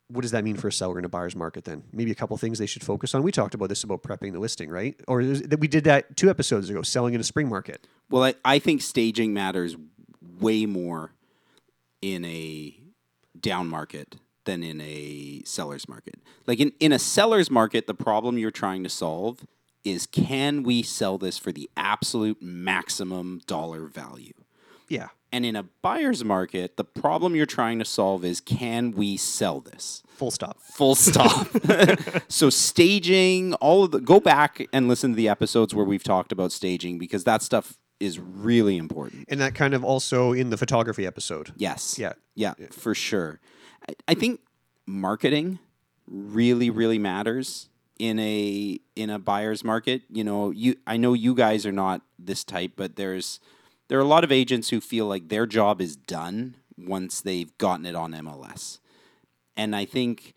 [0.07, 1.63] what does that mean for a seller in a buyer's market?
[1.63, 3.23] Then maybe a couple things they should focus on.
[3.23, 4.95] We talked about this about prepping the listing, right?
[5.07, 7.87] Or that we did that two episodes ago, selling in a spring market.
[8.09, 9.75] Well, I, I think staging matters
[10.39, 11.11] way more
[12.01, 12.77] in a
[13.39, 14.15] down market
[14.45, 16.15] than in a seller's market.
[16.47, 19.45] Like in, in a seller's market, the problem you're trying to solve
[19.83, 24.33] is can we sell this for the absolute maximum dollar value?
[24.89, 25.09] Yeah.
[25.31, 29.59] And in a buyer's market, the problem you're trying to solve is can we sell
[29.59, 30.01] this?
[30.07, 30.61] Full stop.
[30.61, 31.47] Full stop.
[32.29, 36.31] so staging, all of the go back and listen to the episodes where we've talked
[36.31, 39.25] about staging because that stuff is really important.
[39.29, 41.53] And that kind of also in the photography episode.
[41.57, 41.97] Yes.
[41.97, 42.13] Yeah.
[42.35, 43.39] Yeah, for sure.
[44.07, 44.41] I, think
[44.85, 45.59] marketing
[46.07, 47.69] really, really matters
[47.99, 50.03] in a in a buyer's market.
[50.09, 53.39] You know, you I know you guys are not this type, but there's
[53.87, 57.55] there are a lot of agents who feel like their job is done once they've
[57.57, 58.79] gotten it on MLS.
[59.55, 60.33] And I think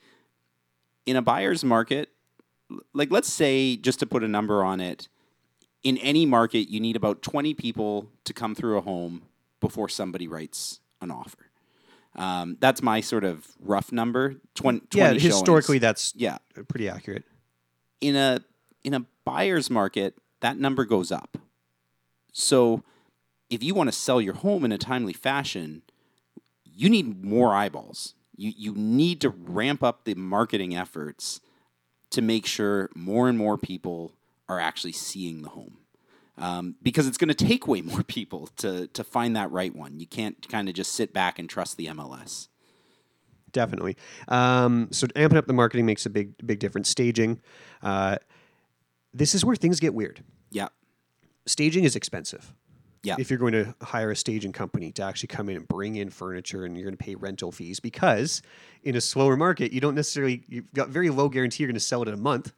[1.07, 2.11] in a buyer's market,
[2.93, 5.09] like let's say just to put a number on it,
[5.83, 9.23] in any market you need about 20 people to come through a home
[9.61, 11.48] before somebody writes an offer.
[12.19, 14.35] Um, that's my sort of rough number.
[14.57, 15.23] 20, 20 Yeah, showings.
[15.23, 16.39] historically, that's yeah
[16.69, 17.25] pretty accurate.
[18.01, 18.41] in a
[18.85, 21.39] in a buyer's market, that number goes up.
[22.33, 22.83] So
[23.51, 25.83] if you want to sell your home in a timely fashion,
[26.65, 28.15] you need more eyeballs.
[28.37, 31.41] You you need to ramp up the marketing efforts
[32.11, 34.13] to make sure more and more people
[34.49, 35.79] are actually seeing the home.
[36.39, 40.01] Um, because it's going to take way more people to to find that right one.
[40.01, 42.49] You can't kind of just sit back and trust the MLS.
[43.53, 43.97] Definitely.
[44.29, 46.89] Um, so amping up the marketing makes a big, big difference.
[46.89, 47.41] Staging.
[47.83, 48.17] Uh,
[49.13, 50.23] this is where things get weird.
[50.51, 50.69] Yeah.
[51.47, 52.53] Staging is expensive.
[53.03, 53.17] Yeah.
[53.19, 56.11] If you're going to hire a staging company to actually come in and bring in
[56.11, 58.43] furniture and you're going to pay rental fees because
[58.83, 61.81] in a slower market, you don't necessarily, you've got very low guarantee you're going to
[61.81, 62.53] sell it in a month.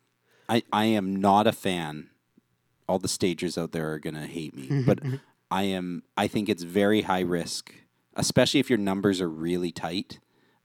[0.49, 2.09] I, I am not a fan.
[2.91, 4.99] All the stagers out there are gonna hate me, but
[5.51, 6.03] I am.
[6.16, 7.72] I think it's very high risk,
[8.14, 10.18] especially if your numbers are really tight,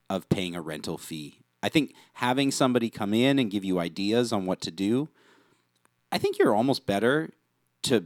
[0.09, 1.39] of paying a rental fee.
[1.61, 5.09] I think having somebody come in and give you ideas on what to do.
[6.11, 7.32] I think you're almost better
[7.84, 8.05] to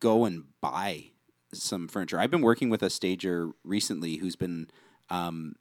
[0.00, 1.10] go and buy
[1.52, 2.18] some furniture.
[2.18, 4.68] I've been working with a stager recently who's been
[5.10, 5.54] um,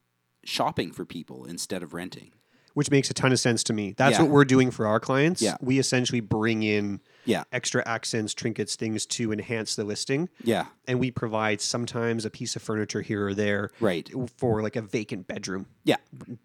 [0.44, 2.32] shopping for people instead of renting.
[2.78, 3.96] Which makes a ton of sense to me.
[3.98, 4.22] That's Yeah.
[4.22, 5.42] what we're doing for our clients.
[5.42, 5.58] Yeah.
[5.62, 7.44] We essentially bring in Yeah.
[7.52, 10.30] extra accents, trinkets, things to enhance the listing.
[10.44, 10.68] Yeah.
[10.88, 13.72] And we provide sometimes a piece of furniture here or there.
[13.80, 14.08] Right.
[14.38, 15.66] For like a vacant bedroom.
[15.86, 15.96] Yeah.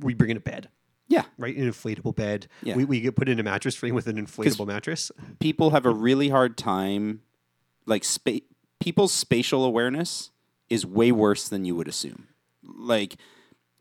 [0.00, 0.70] We bring in a bed.
[1.06, 1.24] Yeah.
[1.36, 1.54] Right?
[1.54, 2.46] An inflatable bed.
[2.62, 2.76] Yeah.
[2.76, 5.12] We, we get put in a mattress frame with an inflatable mattress.
[5.38, 7.20] people have a really hard time
[7.84, 8.40] like spa-
[8.80, 10.30] people's spatial awareness
[10.70, 12.28] is way worse than you would assume
[12.64, 13.16] like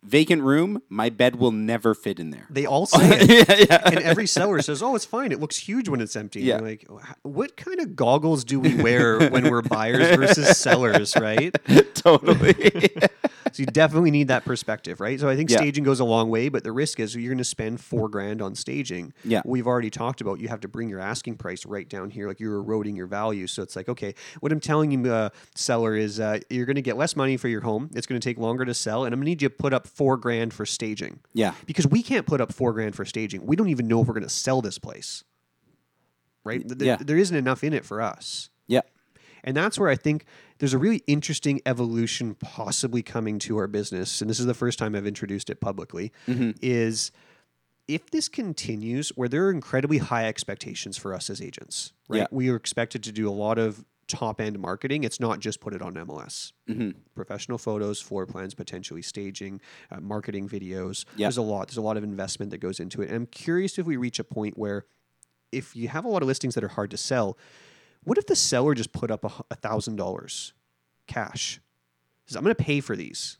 [0.03, 2.47] vacant room, my bed will never fit in there.
[2.49, 3.49] They all say it.
[3.49, 3.81] Yeah, yeah.
[3.85, 5.31] And every seller says, "Oh, it's fine.
[5.31, 6.57] It looks huge when it's empty." Yeah.
[6.57, 6.85] Like,
[7.23, 11.55] what kind of goggles do we wear when we're buyers versus sellers, right?
[11.95, 12.89] totally.
[13.51, 15.19] so you definitely need that perspective, right?
[15.19, 15.57] So I think Yeah.
[15.57, 18.41] staging goes a long way, but the risk is you're going to spend four grand
[18.41, 19.13] on staging.
[19.23, 19.41] Yeah.
[19.45, 22.39] We've already talked about you have to bring your asking price right down here, like
[22.39, 23.47] you're eroding your value.
[23.47, 26.81] So it's like, okay, what I'm telling you, uh, seller, is uh, you're going to
[26.81, 27.89] get less money for your home.
[27.93, 29.73] It's going to take longer to sell, and I'm going to need you to put
[29.73, 31.19] up four grand for staging.
[31.33, 31.53] Yeah.
[31.65, 33.45] Because we can't put up four grand for staging.
[33.45, 35.23] We don't even know if we're going to sell this place.
[36.43, 36.63] Right?
[36.79, 36.97] Yeah.
[36.99, 38.49] There isn't enough in it for us.
[38.67, 38.81] Yeah.
[39.43, 40.25] And that's where I think
[40.59, 44.21] there's a really interesting evolution possibly coming to our business.
[44.21, 46.11] And this is the first time I've introduced it publicly.
[46.27, 46.57] Mhm.
[46.61, 47.11] Is
[47.87, 52.19] if this continues, where there are incredibly high expectations for us as agents, right?
[52.19, 52.27] Yeah.
[52.31, 55.03] We are expected to do a lot of top end marketing.
[55.03, 56.51] It's not just put it on MLS.
[56.69, 56.95] Mhm.
[57.15, 61.05] Professional photos, floor plans, potentially staging, uh, marketing videos.
[61.15, 61.25] Yeah.
[61.27, 61.67] There's a lot.
[61.69, 63.07] There's a lot of investment that goes into it.
[63.07, 64.85] And I'm curious if we reach a point where,
[65.51, 67.37] if you have a lot of listings that are hard to sell,
[68.03, 70.53] what if the seller just put up a a thousand dollars
[71.07, 71.61] cash?
[72.25, 73.37] Says, I'm going to pay for these.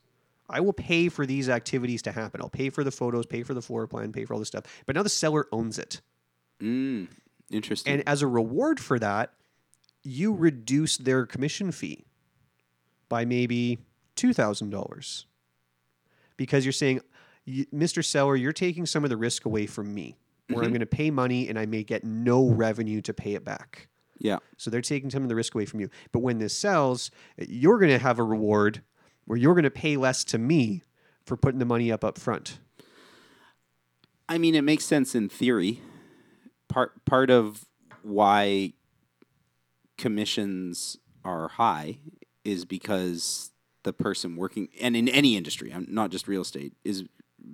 [0.50, 2.42] I will pay for these activities to happen.
[2.42, 4.66] I'll pay for the photos, pay for the floor plan, pay for all this stuff.
[4.86, 6.02] But now the seller owns it.
[6.62, 7.08] Mm,
[7.50, 7.94] interesting.
[7.94, 9.34] And as a reward for that,
[10.04, 12.06] you reduce their commission fee
[13.10, 13.80] by maybe
[14.16, 15.26] $2,000
[16.38, 17.02] because you're saying,
[17.48, 18.04] Mr.
[18.04, 20.16] Seller, you're taking some of the risk away from me,
[20.48, 20.74] where I'm Mhm.
[20.74, 23.88] going to pay money and I may get no revenue to pay it back.
[24.24, 24.38] yeah.
[24.58, 25.90] So they're taking some of the risk away from you.
[26.12, 28.84] But when this sells, you're going to have a reward
[29.26, 30.84] where you're going to pay less to me
[31.26, 32.60] for putting the money up up front.
[34.30, 35.82] I mean, it makes sense in theory.
[36.68, 37.66] Part part of
[38.04, 38.74] why
[40.02, 42.00] commissions are high
[42.44, 43.52] is because
[43.84, 47.06] the person working, and in any industry, I'm not just real estate, is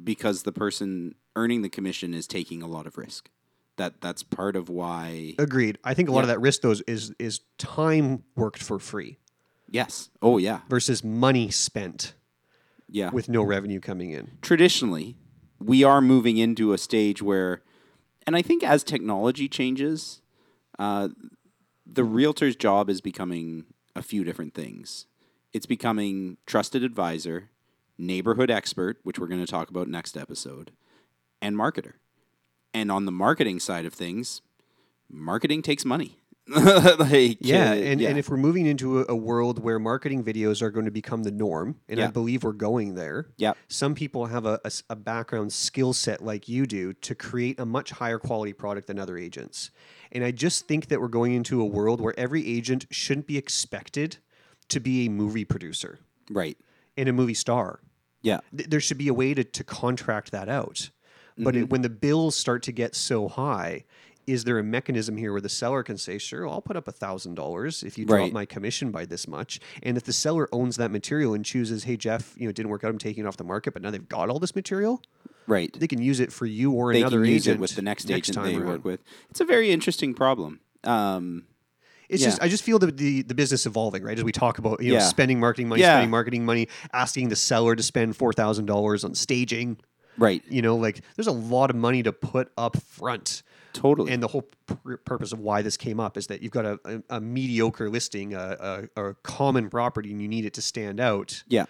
[0.04, 3.30] because the person earning the commission is taking a lot of risk.
[3.76, 5.36] That that's part of why.
[5.38, 5.78] Agreed.
[5.84, 9.20] I think a lot of that risk though is, is is time worked for free
[9.70, 10.10] Yes.
[10.22, 10.62] Oh yeah.
[10.70, 12.16] versus money spent
[12.89, 13.12] Yeah.
[13.12, 14.32] with no revenue coming in.
[14.41, 15.16] traditionally,
[15.60, 17.62] we are moving into a stage where,
[18.26, 20.22] and I think as technology changes,
[20.80, 21.10] uh,
[21.89, 23.65] the realtor's job is becoming
[23.95, 25.05] a few different things.
[25.53, 27.49] It's becoming trusted advisor,
[27.97, 30.71] neighborhood expert, which we're going to talk about next episode,
[31.41, 31.93] and marketer.
[32.73, 34.41] And on the marketing side of things,
[35.09, 36.16] marketing takes money.
[37.00, 38.10] like, Yeah, uh, and, yeah.
[38.10, 41.24] and if we're moving into a, a world where marketing videos are going to become
[41.24, 43.54] the norm, and I believe we're going there, Yeah.
[43.68, 47.91] some people have a a background skill set like you do to create a much
[47.91, 49.72] higher quality product than other agents.
[50.12, 53.38] And I just think that we're going into a world where every agent shouldn't be
[53.38, 54.18] expected
[54.70, 56.58] to be a movie producer right.
[56.95, 57.82] and a movie star.
[58.22, 58.39] Yeah.
[58.56, 60.89] Th- there should be a way to, to contract that out.
[61.39, 61.64] But Mm-hmm.
[61.66, 63.84] it, when the bills start to get so high,
[64.28, 66.91] is there a mechanism here where the seller can say, "Sure, I'll put up a
[66.91, 68.34] thousand dollars if you drop Right.
[68.34, 69.59] my commission by this much"?
[69.82, 72.69] And if the seller owns that material and chooses, "Hey, Jeff, you know, it didn't
[72.69, 72.89] work out.
[72.91, 75.01] I'm taking it off the market," but now they've got all this material,
[75.47, 75.73] Right.
[75.80, 77.82] they can use it for you or they another can use agent it with the
[77.82, 78.67] next, agent time they around.
[78.67, 78.99] work with.
[79.32, 80.59] It's a very interesting problem.
[80.84, 81.45] Um,
[82.09, 82.30] It's Yeah.
[82.30, 84.17] just I just feel the, the the business evolving, right?
[84.17, 85.07] As we talk about you know Yeah.
[85.07, 85.95] spending marketing money, Yeah.
[85.95, 89.78] spending marketing money, asking the seller to spend four thousand dollars on staging.
[90.17, 90.41] right.
[90.49, 93.43] You know, like there's a lot of money to put up front.
[93.78, 94.11] Totally.
[94.11, 96.80] And the whole pur- purpose of why this came up is that you've got a,
[96.86, 100.99] a, a mediocre listing, a, a, a common property, and you need it to stand
[100.99, 101.43] out.
[101.47, 101.65] yeah.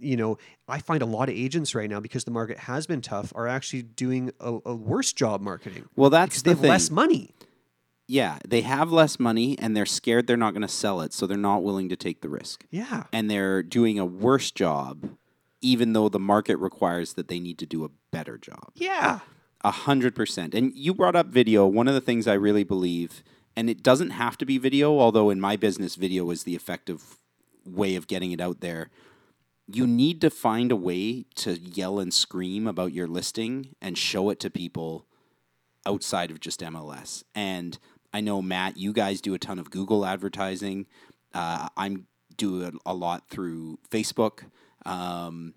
[0.00, 0.38] You know,
[0.68, 3.46] I find a lot of agents right now because the market has been tough are
[3.48, 5.88] actually doing a, a worse job marketing.
[5.96, 6.70] Well, that's because the they have thing.
[6.70, 7.34] less money.
[8.06, 11.26] Yeah, they have less money and they're scared they're not going to sell it, so
[11.26, 12.66] they're not willing to take the risk.
[12.70, 13.04] Yeah.
[13.14, 15.08] And they're doing a worse job,
[15.62, 18.72] even though the market requires that they need to do a better job.
[18.74, 19.20] Yeah.
[19.64, 20.54] A hundred percent.
[20.54, 21.66] And you brought up video.
[21.66, 23.24] One of the things I really believe,
[23.56, 27.16] and it doesn't have to be video, although in my business, video is the effective
[27.64, 28.90] way of getting it out there.
[29.66, 34.28] You need to find a way to yell and scream about your listing and show
[34.28, 35.06] it to people
[35.86, 37.24] outside of just MLS.
[37.34, 37.78] And
[38.12, 40.86] I know Matt, you guys do a ton of Google advertising.
[41.32, 42.06] Uh, I'm
[42.36, 44.44] doing a lot through Facebook.
[44.84, 45.54] Um,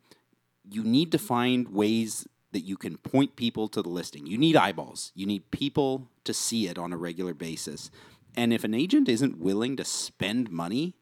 [0.70, 4.26] you need to find ways that you can point people to the listing.
[4.26, 5.12] You need eyeballs.
[5.16, 7.92] You need people to see it on a regular basis.
[8.36, 10.96] And if an agent isn't willing to spend money,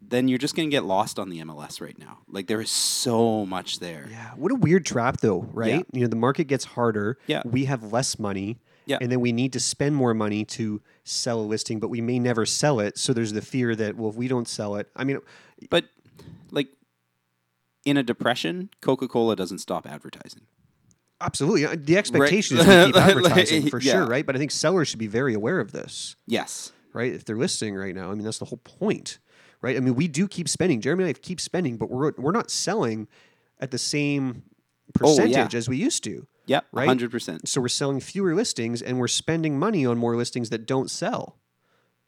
[0.00, 2.18] then you're just going to get lost on the MLS right now.
[2.28, 4.08] Like there is so much there.
[4.10, 4.30] Yeah.
[4.36, 5.70] What a weird trap, though, right?
[5.74, 5.82] Yeah.
[5.92, 7.18] You know, the market gets harder.
[7.26, 7.42] Yeah.
[7.44, 8.58] We have less money.
[8.86, 8.98] Yeah.
[9.00, 12.20] And then we need to spend more money to sell a listing, but we may
[12.20, 12.98] never sell it.
[12.98, 15.18] So there's the fear that, well, if we don't sell it, I mean,
[15.70, 15.86] But
[17.86, 20.42] in a depression, Coca Cola doesn't stop advertising.
[21.20, 21.64] Absolutely.
[21.64, 23.92] Uh, The expectation is to keep advertising for yeah.
[23.92, 24.26] sure, right?
[24.26, 26.16] But I think sellers should be very aware of this.
[26.26, 26.72] Yes.
[26.92, 27.12] Right?
[27.14, 29.18] If they're listing right now, I mean that's the whole point.
[29.62, 29.76] Right?
[29.76, 30.82] I mean, we do keep spending.
[30.82, 33.08] Jeremy and I keep spending, but we're we're not selling
[33.58, 34.42] at the same
[35.02, 35.22] Oh, yeah.
[35.24, 36.26] percentage as we used to.
[36.46, 36.88] Yep, Right?
[36.88, 37.48] 100%.
[37.48, 41.38] So we're selling fewer listings and we're spending money on more listings that don't sell.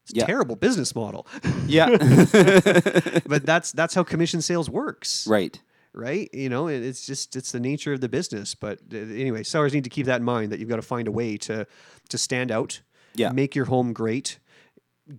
[0.05, 1.26] It's a terrible business model.
[1.66, 1.89] Yeah.
[3.26, 5.26] but that's that's how commission sales works.
[5.26, 5.61] Right.
[5.95, 6.28] Right?
[6.32, 8.55] You know, it's just it's the nature of the business.
[8.55, 11.09] But uh, anyway, sellers need to keep that in mind that you've got to find
[11.09, 11.66] a way to
[12.11, 12.82] to stand out,
[13.14, 13.30] Yeah.
[13.32, 14.39] make your home great,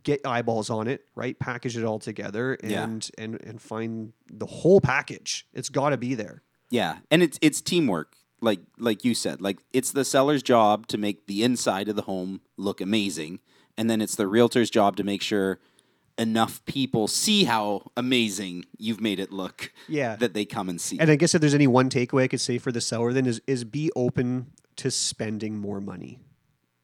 [0.04, 1.38] get eyeballs on it, right?
[1.40, 2.84] Package it all together Yeah.
[2.84, 5.46] and and and find the whole package.
[5.54, 6.44] It's got to be there.
[6.70, 8.16] Yeah, and it's it's teamwork.
[8.42, 12.04] Like like you said, like it's the seller's job to make the inside of the
[12.04, 13.40] home look amazing,
[13.76, 15.60] and then it's the realtor's job to make sure
[16.20, 19.72] enough people see how amazing you've made it look.
[19.88, 20.16] Yeah.
[20.18, 21.00] that they come and see.
[21.00, 23.26] And I guess if there's any one takeaway I could say for the seller, then
[23.26, 26.20] is is be open to spending more money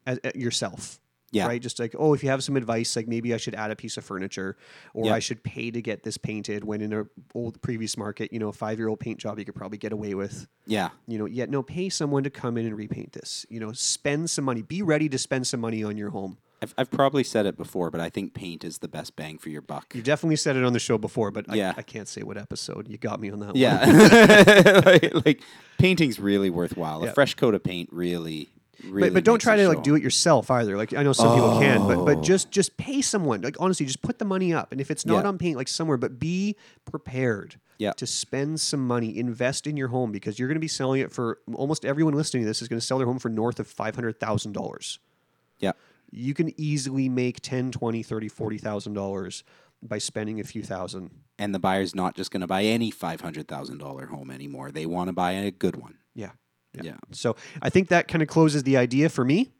[0.06, 0.98] as, uh, yourself.
[1.32, 1.48] Yeah.
[1.48, 1.60] Right.
[1.60, 3.96] Just like, oh, if you have some advice, like maybe I should add a piece
[3.96, 4.56] of furniture,
[4.94, 5.14] or Yeah.
[5.14, 6.64] I should pay to get this painted.
[6.64, 9.44] When in a old previous market, you know, a five year old paint job you
[9.44, 10.46] could probably get away with.
[10.66, 13.44] yeah, You know, yet no, pay someone to come in and repaint this.
[13.50, 14.62] You know, spend some money.
[14.62, 16.38] Be ready to spend some money on your home.
[16.62, 19.50] I've I've probably said it before, but I think paint is the best bang for
[19.50, 19.92] your buck.
[19.94, 21.74] You've definitely said it on the show before, but Yeah.
[21.76, 22.88] I, I can't say what episode.
[22.88, 23.56] You got me on that one.
[23.56, 25.42] Yeah, like, like
[25.78, 27.02] painting's really worthwhile.
[27.04, 27.10] Yeah.
[27.10, 28.48] A fresh coat of paint really,
[28.84, 29.08] really.
[29.08, 30.76] but, but don't try to like do it yourself either.
[30.78, 32.04] Like I know some people can, but Oh.
[32.06, 33.42] but just just pay someone.
[33.42, 35.28] Like honestly, just put the money up, and if it's not Yeah.
[35.28, 37.56] on paint, like somewhere, but be prepared.
[37.78, 37.92] Yeah.
[37.98, 41.12] To spend some money, invest in your home because you're going to be selling it
[41.12, 43.66] for almost everyone listening to this is going to sell their home for north of
[43.66, 44.98] five hundred thousand dollars.
[45.58, 45.72] Yeah,
[46.10, 49.44] You can easily make 10, 20, 30, 40,000 dollars
[49.82, 51.10] by spending a few thousand.
[51.38, 54.70] and the buyer's not just going to buy any five hundred thousand dollar home anymore.
[54.70, 55.98] They want to buy a good one.
[56.14, 56.30] Yeah.
[56.82, 56.96] Yeah.
[57.12, 59.52] So I think that kind of closes the idea for me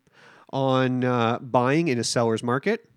[0.53, 2.89] on uh, buying in a seller's market.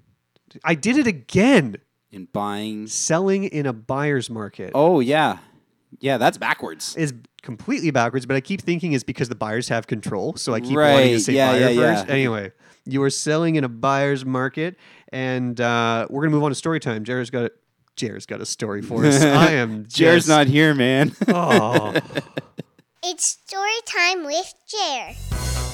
[0.63, 1.77] I did it again.
[2.11, 5.37] In buying, Selling in a buyer's market oh yeah,
[5.99, 6.95] yeah, that's backwards.
[6.95, 10.35] is completely backwards, but I keep thinking it's because the buyers have control.
[10.35, 12.07] So I keep wanting to say Yeah, buyer yeah, first.
[12.07, 12.13] yeah.
[12.13, 12.51] Anyway,
[12.85, 14.77] you are selling in a buyer's market,
[15.11, 17.03] and uh, we're gonna move on to story time.
[17.03, 17.51] Jared's got a
[17.95, 19.21] Jared's got a story for us.
[19.23, 21.13] I am Jared's not here, man.
[21.27, 21.93] Oh.
[23.03, 25.13] It's story time with Jer.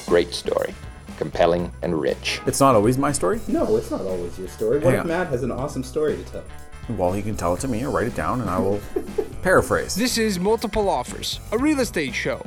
[0.06, 0.72] Great story.
[1.18, 2.40] Compelling and rich.
[2.46, 3.40] It's not always my story.
[3.48, 4.78] no, it's not always your story.
[4.78, 5.06] What if on.
[5.08, 6.44] Matt has an awesome story to tell?
[6.88, 8.80] Well, he can tell it to me or write it down and I will
[9.42, 9.94] paraphrase.
[9.94, 12.44] This is Multiple Offers, a real estate show.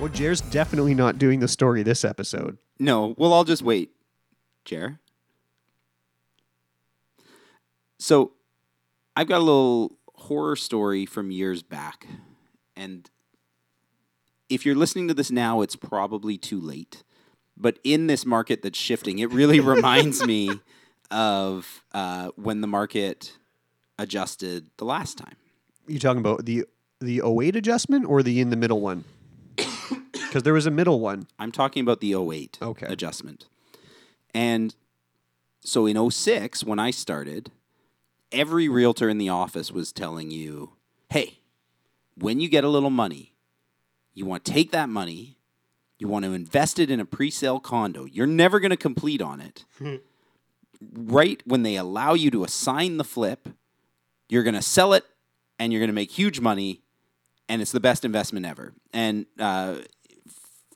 [0.00, 2.58] Well, Jared's definitely not doing the story this episode.
[2.80, 3.92] No, well, I'll just wait,
[4.64, 4.98] Jer.
[8.00, 8.32] So,
[9.14, 12.08] I've got a little horror story from years back,
[12.74, 13.08] and
[14.48, 17.04] if you're listening to this now, it's probably too late.
[17.56, 20.60] But in this market that's shifting, it really reminds me
[21.10, 23.36] of uh, when the market
[23.98, 25.36] adjusted the last time.
[25.86, 26.64] You talking about the
[27.00, 29.04] the 08 adjustment or the in the middle one?
[29.56, 31.26] Because there was a middle one.
[31.38, 32.86] I'm talking about the 08 Okay.
[32.86, 33.46] adjustment.
[34.32, 34.74] And
[35.60, 37.50] so in 06, when I started,
[38.30, 40.72] every realtor in the office was telling you,
[41.10, 41.40] hey,
[42.16, 43.34] when you get a little money,
[44.14, 45.36] you want to take that money,
[46.02, 48.04] you want to invest it in a pre sale condo.
[48.04, 49.64] You're never going to complete on it.
[50.92, 53.48] right when they allow you to assign the flip,
[54.28, 55.04] you're going to sell it
[55.60, 56.82] and you're going to make huge money
[57.48, 58.72] and it's the best investment ever.
[58.92, 59.76] And uh,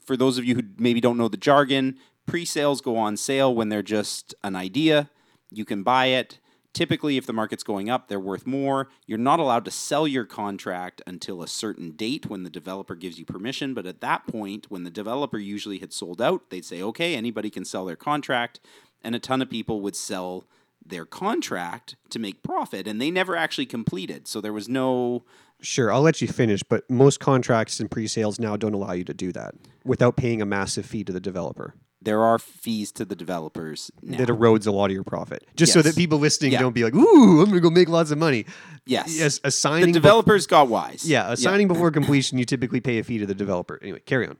[0.05, 3.69] for those of you who maybe don't know the jargon, pre-sales go on sale when
[3.69, 5.11] they're just an idea.
[5.51, 6.39] You can buy it.
[6.77, 8.91] Typically, if the market's going up, they're worth more.
[9.07, 13.19] You're not allowed to sell your contract until a certain date when the developer gives
[13.19, 13.73] you permission.
[13.73, 17.49] But at that point, when the developer usually had sold out, they'd say, okay, anybody
[17.49, 18.61] can sell their contract.
[19.03, 20.45] And a ton of people would sell
[20.85, 22.87] their contract to make profit.
[22.87, 24.29] And they never actually completed.
[24.29, 25.25] So there was no
[25.63, 29.15] Sure, I'll let you finish, but most contracts and pre-sales now don't allow you to
[29.15, 31.73] do that without paying a massive fee to the developer.
[32.07, 34.17] There are fees to the developers now.
[34.17, 35.45] That erodes a lot of your profit.
[35.57, 36.61] Just so that people listening Yeah.
[36.61, 38.47] don't be like, "Ooh, I'm going to go make lots of money."
[38.87, 39.19] Yes.
[39.19, 41.05] Yes, the assigning developers got wise.
[41.09, 43.79] yeah, assigning before completion, you typically pay a fee to the developer.
[43.83, 44.39] Anyway, carry on.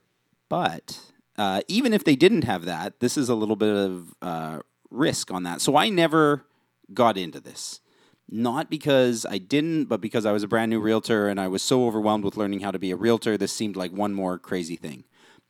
[0.49, 0.99] But
[1.37, 4.61] uh, even if they didn't have that, this is a little bit of uh,
[4.91, 5.61] risk on that.
[5.61, 6.47] So I never
[6.95, 7.81] got into this.
[8.29, 11.63] Not because I didn't, but because I was a brand new realtor and I was
[11.63, 14.75] so overwhelmed with learning how to be a realtor, this seemed like one more crazy
[14.77, 15.05] thing.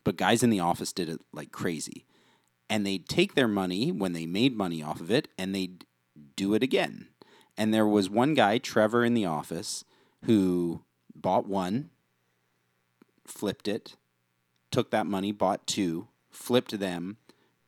[0.07, 2.07] But guys in the office did it like crazy.
[2.71, 5.85] and they'd take their money when they made money off of it and they'd
[6.37, 7.09] do it again.
[7.57, 9.85] And there was one guy, Trevor, in the office
[10.27, 10.83] who
[11.13, 11.91] bought one,
[13.25, 13.97] flipped it,
[14.71, 17.17] took that money, bought two, flipped them,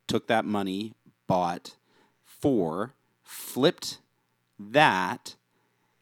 [0.07, 0.93] took that money,
[1.27, 1.75] bought
[2.23, 3.99] four, flipped
[4.57, 5.35] that.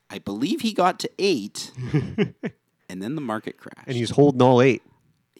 [0.09, 1.71] I believe he got to eight,
[2.89, 3.87] and then the market crashed.
[3.87, 4.83] And he's holding all eight.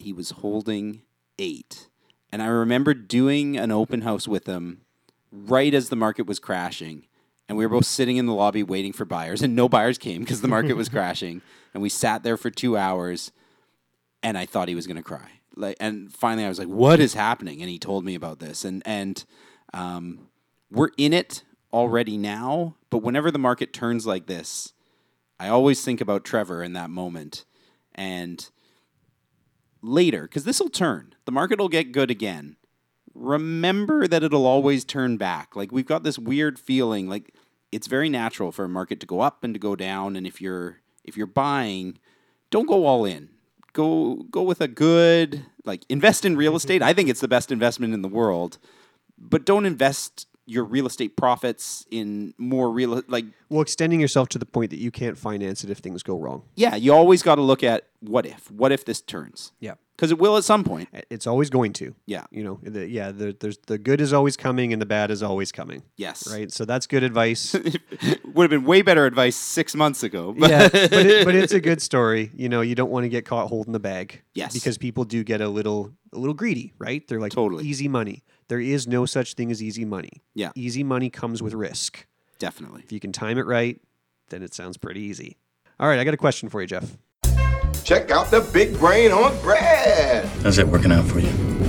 [0.02, 1.02] He was holding
[1.38, 1.88] eight.
[2.30, 4.82] And I remember doing an open house with him
[5.32, 7.06] right as the market was crashing.
[7.48, 10.20] And we were both sitting in the lobby waiting for buyers, and no buyers came
[10.20, 11.40] because the market was crashing.
[11.72, 13.32] And we sat there for two hours,
[14.22, 15.40] and I thought he was going to cry.
[15.56, 18.64] Like, and finally, I was like, "What is happening?" And he told me about this,
[18.66, 19.24] and and
[19.72, 20.28] um,
[20.70, 21.42] we're in it
[21.72, 22.76] already now.
[22.90, 24.74] But whenever the market turns like this,
[25.40, 27.44] I always think about Trevor in that moment,
[27.94, 28.48] and
[29.82, 31.14] later because this will turn.
[31.24, 32.56] The market will get good again.
[33.14, 35.56] Remember that it'll always turn back.
[35.56, 37.34] Like we've got this weird feeling like
[37.72, 40.40] it's very natural for a market to go up and to go down and if
[40.40, 41.98] you're if you're buying,
[42.50, 43.30] don't go all in.
[43.72, 46.82] Go go with a good like invest in real estate.
[46.82, 48.58] I think it's the best investment in the world.
[49.18, 54.38] But don't invest your real estate profits in more real like Well, extending yourself to
[54.38, 56.42] the point that you can't finance it if things go wrong.
[56.56, 58.50] yeah, you always got to look at what if.
[58.50, 59.52] What if this turns?
[59.60, 59.74] Yeah.
[59.96, 60.88] Because it will at some point.
[61.10, 61.92] It's always going to.
[62.06, 62.24] Yeah.
[62.30, 65.22] You know, the, yeah, the, there's the good is always coming and the bad is
[65.24, 65.82] always coming.
[65.96, 66.30] Yes.
[66.32, 66.52] Right.
[66.52, 67.54] So that's good advice.
[68.34, 70.32] Would have been way better advice six months ago.
[70.38, 72.30] But yeah, but, it, but it's a good story.
[72.36, 74.22] You know, you don't want to get caught holding the bag.
[74.34, 74.52] Yes.
[74.54, 77.06] Because people do get a little a little greedy, right?
[77.08, 77.64] They're like Totally.
[77.66, 78.22] easy money.
[78.48, 80.22] There is no such thing as easy money.
[80.34, 80.52] Yeah.
[80.54, 82.06] Easy money comes with risk.
[82.38, 82.80] Definitely.
[82.82, 83.78] If you can time it right,
[84.30, 85.36] then it sounds pretty easy.
[85.78, 86.96] All right, I got a question for you, Jeff.
[87.84, 90.24] Check out the big brain on Brad.
[90.42, 91.28] How's that working out for you?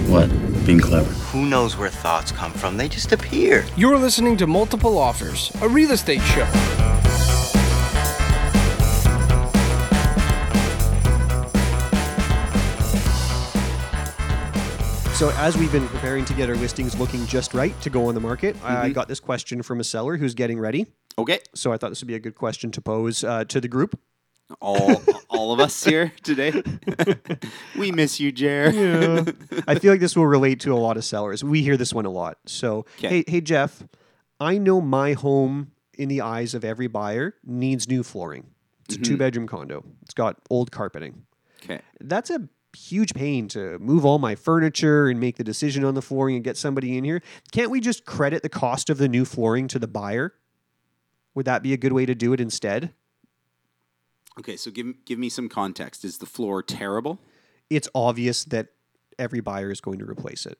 [0.10, 0.30] What?
[0.66, 1.12] Being clever.
[1.32, 2.78] Who knows where thoughts come from?
[2.78, 3.66] They just appear.
[3.76, 6.46] You're listening to Multiple Offers, a real estate show.
[15.20, 18.14] So, as we've been preparing to get our listings looking just right to go on
[18.16, 18.94] the market, I Mhm.
[18.94, 20.86] got this question from a seller who's getting ready.
[21.18, 21.40] Okay.
[21.54, 24.00] So, I thought this would be a good question to pose uh, to the group.
[24.62, 26.64] All all of us here today.
[27.78, 28.72] we miss you, Jer.
[28.72, 29.60] Yeah.
[29.68, 31.44] I feel like this will relate to a lot of sellers.
[31.44, 32.38] We hear this one a lot.
[32.46, 33.84] So, hey, hey, Jeff,
[34.40, 38.52] I know my home, in the eyes of every buyer, needs new flooring.
[38.88, 39.02] It's Mhm.
[39.02, 41.24] a two bedroom condo, it's got old carpeting.
[41.62, 41.82] Okay.
[42.00, 46.02] That's a huge pain to move all my furniture and make the decision on the
[46.02, 47.22] flooring and get somebody in here.
[47.52, 50.34] Can't we just credit the cost of the new flooring to the buyer?
[51.36, 52.94] Would that be a good way to do it instead?
[54.40, 56.06] Okay, so give give me some context.
[56.06, 57.20] Is the floor terrible?
[57.70, 58.68] It's obvious that
[59.18, 60.58] every buyer is going to replace it.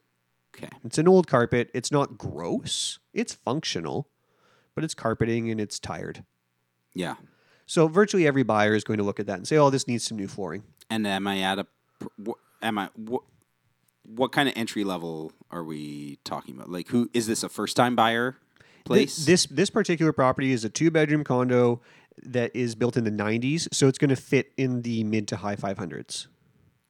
[0.56, 0.70] Okay.
[0.84, 1.70] It's an old carpet.
[1.74, 3.00] It's not gross.
[3.14, 4.10] It's functional,
[4.76, 6.24] but it's carpeting and it's tired.
[6.94, 7.16] Yeah.
[7.66, 10.04] So virtually every buyer is going to look at that and say, "Oh, this needs
[10.04, 11.68] some new flooring." And am I at a
[12.00, 13.24] pr- wh- am I what
[14.06, 16.70] what kind of entry level are we talking about?
[16.70, 18.38] Like who is this a first time buyer
[18.86, 19.26] place?
[19.26, 21.82] This this particular property is a two bedroom condo
[22.24, 25.38] that is built in the 90s, so it's going to fit in the mid to
[25.38, 26.28] high 500s.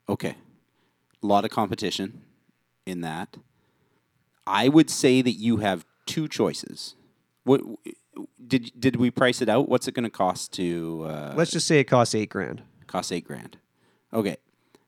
[0.08, 0.36] Okay.
[1.22, 2.22] A lot of competition
[2.88, 3.38] in that.
[4.48, 6.96] I would say that you have two choices.
[7.44, 7.62] What
[8.46, 9.70] did did we price it out?
[9.70, 12.64] What's it going to cost to uh, Let's just say it costs 8 grand.
[12.88, 13.58] cost 8 grand.
[14.12, 14.38] Okay.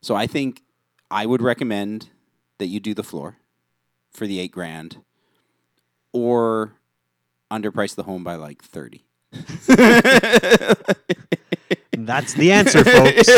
[0.01, 0.61] So I think
[1.09, 2.09] I would recommend
[2.57, 3.37] that you do the floor
[4.11, 4.97] for the 8 grand
[6.13, 6.73] or
[7.51, 9.03] underprice the home by like 30.
[11.93, 13.29] That's the answer, folks.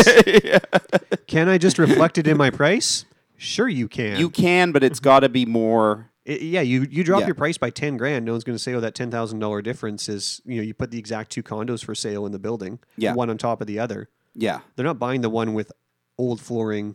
[1.26, 3.04] Can I just reflect it in my price?
[3.36, 4.18] Sure, you can.
[4.18, 7.26] You can, but it's got to be more I- yeah, you you drop Yeah.
[7.26, 8.24] your price by ten grand.
[8.24, 10.72] No one's going to say, "Oh, that ten thousand dollar difference is." You know, you
[10.72, 13.12] put the exact two condos for sale in the building, Yeah.
[13.14, 14.08] one on top of the other.
[14.34, 14.60] Yeah.
[14.76, 15.70] They're not buying the one with
[16.18, 16.94] old flooring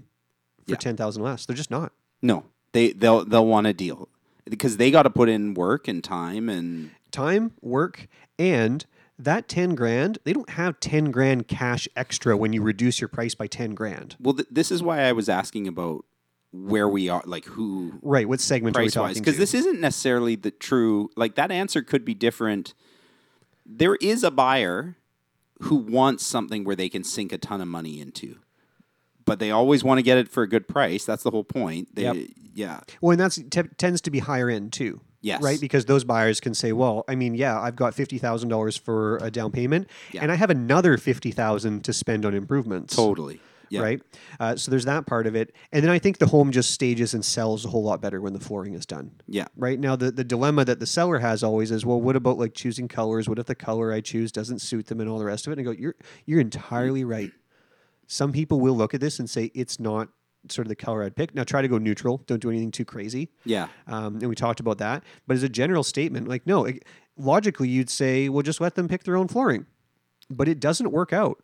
[0.65, 0.78] for Yeah.
[0.78, 1.45] ten thousand less.
[1.45, 1.91] They're just not.
[2.22, 4.09] No, they they'll they'll want a deal
[4.49, 8.07] because they got to put in work and time and Time, work,
[8.38, 8.86] and
[9.17, 10.20] that ten grand.
[10.26, 14.15] They don't have ten grand cash extra when you reduce your price by ten grand.
[14.20, 16.05] well, th- this is why I was asking about
[16.51, 18.28] where we are, like who Right?
[18.30, 19.13] What segment are we price talking?
[19.15, 21.09] because this isn't necessarily the true.
[21.15, 22.76] Like that answer could be different.
[23.65, 24.95] There is a buyer
[25.61, 28.38] who wants something where they can sink a ton of money into,
[29.30, 31.05] but they always want to get it for a good price.
[31.05, 31.95] That's the whole point.
[31.95, 32.15] They, Yep.
[32.55, 32.80] Yeah.
[32.99, 34.99] Well, and that te- tends to be higher end too.
[35.21, 35.41] Yes.
[35.41, 38.75] Right, because those buyers can say, "Well, I mean, yeah, I've got fifty thousand dollars
[38.77, 40.21] for a down payment, Yeah.
[40.23, 43.39] and I have another fifty thousand to spend on improvements." Totally.
[43.71, 43.82] Yeah.
[43.82, 44.01] right?
[44.39, 47.13] Uh, so there's that part of it, and then I think the home just stages
[47.13, 49.11] and sells a whole lot better when the flooring is done.
[49.27, 49.45] Yeah.
[49.55, 52.55] Right now, the, the dilemma that the seller has always is, well, what about like
[52.55, 53.30] choosing colors?
[53.30, 55.59] What if the color I choose doesn't suit them and all the rest of it?
[55.59, 57.32] And I go, you're you're entirely right.
[58.12, 60.10] Some people will look at this and say it's not
[60.49, 61.36] sort of the color I'd pick.
[61.36, 62.24] Now try to go neutral.
[62.26, 63.30] Don't do anything too crazy.
[63.45, 63.68] Yeah.
[63.88, 65.03] Um, and we talked about that.
[65.28, 66.84] But as a general statement, like no, it-
[67.18, 69.66] logically you'd say, well, just let them pick their own flooring.
[70.30, 71.43] But it doesn't work out.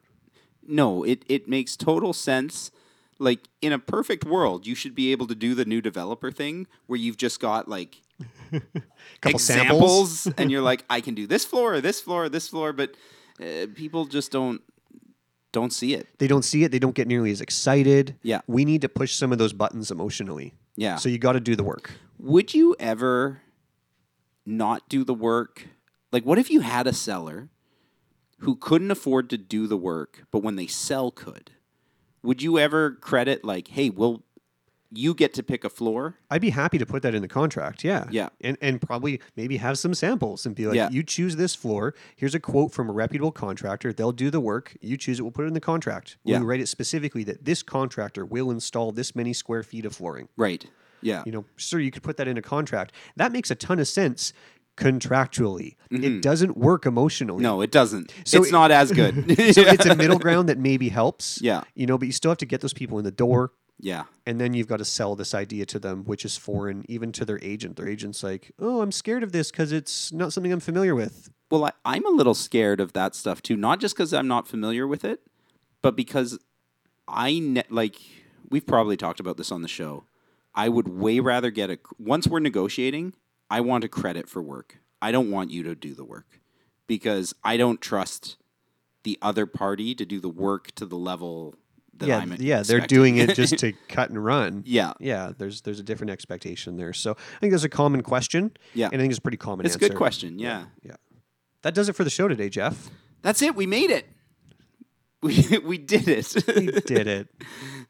[0.67, 2.71] No, it, it makes total sense.
[3.19, 6.65] Like in a perfect world, you should be able to do the new developer thing
[6.87, 8.01] where you've just got like
[8.51, 10.27] Couple examples samples.
[10.39, 12.95] and you're like, I can do this floor, or this floor, or this floor, but
[13.41, 14.61] uh, people just don't
[15.55, 16.07] don't see it.
[16.17, 16.71] They don't see it.
[16.73, 18.17] They don't get nearly as excited.
[18.21, 18.41] Yeah.
[18.45, 20.53] We need to push some of those buttons emotionally.
[20.75, 20.97] Yeah.
[20.97, 21.91] So you got to do the work.
[22.19, 23.41] Would you ever
[24.45, 25.67] not do the work?
[26.11, 27.47] Like, what if you had a seller
[28.39, 31.51] who couldn't afford to do the work, but when they sell, could?
[32.21, 34.23] Would you ever credit like, hey, well,
[34.97, 36.15] you get to pick a floor?
[36.29, 37.83] I'd be happy to put that in the contract.
[37.83, 38.05] Yeah.
[38.09, 38.29] Yeah.
[38.41, 40.89] And and probably maybe have some samples and be like, Yeah.
[40.89, 41.93] you choose this floor.
[42.15, 43.91] Here's a quote from a reputable contractor.
[43.93, 44.75] They'll do the work.
[44.81, 45.23] You choose it.
[45.23, 46.17] We'll put it in the contract.
[46.23, 46.45] We'll Yeah.
[46.47, 50.27] write it specifically that this contractor will install this many square feet of flooring.
[50.37, 50.65] Right.
[51.01, 51.23] Yeah.
[51.25, 52.91] You know, sir, you could put that in a contract.
[53.15, 54.33] That makes a ton of sense
[54.77, 55.75] contractually.
[55.91, 57.37] It doesn't work emotionally.
[57.37, 57.43] Mm-hmm.
[57.43, 58.13] No, it doesn't.
[58.25, 59.15] So it's it- not as good.
[59.53, 61.41] so it's a middle ground that maybe helps.
[61.41, 61.63] Yeah.
[61.75, 63.51] You know, but you still have to get those people in the door.
[63.79, 64.05] Yeah.
[64.25, 67.25] And then you've got to sell this idea to them, which is foreign, even to
[67.25, 67.75] their agent.
[67.75, 71.29] Their agent's like, oh, I'm scared of this because it's not something I'm familiar with.
[71.51, 73.57] Well, I, I'm a little scared of that stuff too.
[73.57, 75.21] Not just because I'm not familiar with it,
[75.81, 76.39] but because
[77.07, 77.97] I ne- like
[78.49, 80.05] we've probably talked about this on the show.
[80.55, 83.13] I would way rather get a once we're negotiating.
[83.49, 84.79] I want a credit for work.
[85.01, 86.39] I don't want you to do the work
[86.87, 88.37] because I don't trust
[89.03, 91.55] the other party to do the work to the level
[91.97, 92.35] that yeah, I'm.
[92.39, 94.63] yeah, they're doing it just to cut and run.
[94.65, 94.93] Yeah.
[94.99, 95.31] yeah.
[95.37, 96.93] There's there's a different expectation there.
[96.93, 98.51] So I think there's a common question.
[98.73, 98.87] Yeah.
[98.87, 99.65] and I think it's a pretty common.
[99.65, 99.89] It's a answer.
[99.89, 100.39] good question.
[100.39, 100.65] Yeah.
[100.83, 100.95] yeah.
[101.61, 102.89] That does it for the show today, Jeff.
[103.21, 103.55] That's it.
[103.55, 104.07] We made it.
[105.25, 106.35] We we did it.
[106.55, 107.27] We did it.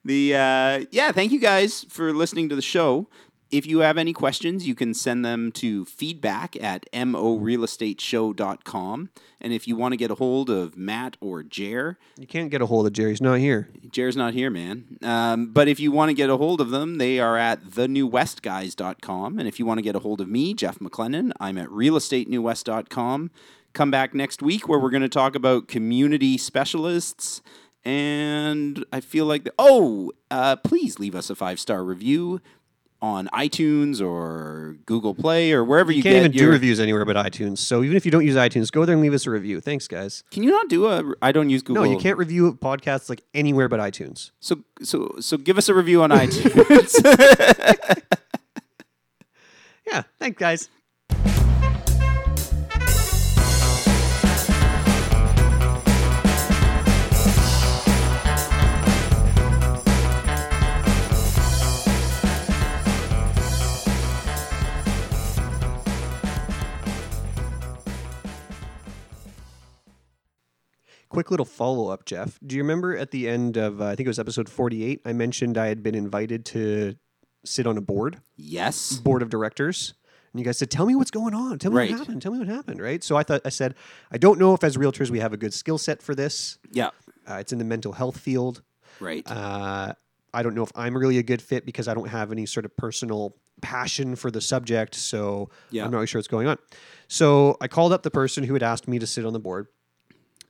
[0.06, 3.10] The uh, yeah, thank you guys for listening to the show.
[3.56, 9.10] If you have any questions, you can send them to feedback at morealestateshow.com.
[9.40, 12.62] And if you want to get a hold of Matt or Jer, You can't get
[12.62, 13.70] a hold of Jerry's not here.
[13.90, 14.98] Jer's not here, man.
[15.02, 19.40] Um, but if you want to get a hold of them, they are at thenewwestguys.com.
[19.40, 23.32] And if you want to get a hold of me, Jeff McLennan, I'm at realestatenewwest.com.
[23.72, 27.42] Come back next week where we're going to talk about community specialists.
[27.86, 32.42] And I feel like, the, oh, uh, please leave us a five star review
[33.06, 37.16] on iTunes or Google Play or wherever you, You can't even do reviews anywhere but
[37.16, 37.60] iTunes.
[37.60, 39.62] So even if you don't use iTunes, go there and leave us a review.
[39.62, 40.24] Thanks, guys.
[40.32, 41.14] Can you not do a?
[41.22, 41.84] I don't use Google.
[41.84, 44.32] No, you can't review podcasts like anywhere but iTunes.
[44.40, 46.96] So so so give us a review on iTunes.
[49.88, 50.68] Yeah, thanks, guys.
[71.16, 72.38] Quick little follow up, Jeff.
[72.46, 75.14] Do you remember at the end of, uh, I think it was episode 48, I
[75.14, 76.96] mentioned I had been invited to
[77.44, 78.20] sit on a board?
[78.38, 78.94] yes.
[78.98, 79.94] board of directors.
[80.34, 81.58] And you guys said, "Tell me what's going on.
[81.60, 81.90] Tell me Right.
[81.92, 82.22] what happened.
[82.22, 83.02] Tell me what happened." Right.
[83.02, 83.74] So I thought I said,
[84.12, 86.58] "I don't know if as realtors we have a good skill set for this.
[86.72, 86.90] Yeah.
[87.26, 88.62] Uh, it's in the mental health field.
[89.00, 89.24] Right.
[89.32, 89.94] Uh,
[90.34, 92.66] I don't know if I'm really a good fit because I don't have any sort
[92.66, 94.94] of personal passion for the subject.
[94.96, 95.86] So Yeah.
[95.86, 96.58] I'm not really sure what's going on.
[97.08, 99.68] So I called up the person who had asked me to sit on the board,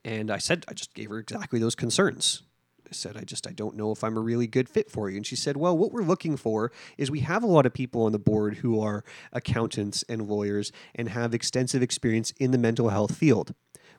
[0.06, 2.42] and I said, I just gave her exactly those concerns.
[2.88, 5.16] I said, I just, I don't know if I'm a really good fit for you.
[5.16, 8.02] And she said, Well, what we're looking for is we have a lot of people
[8.04, 9.02] on the board who are
[9.32, 13.54] accountants and lawyers and have extensive experience in the mental health field.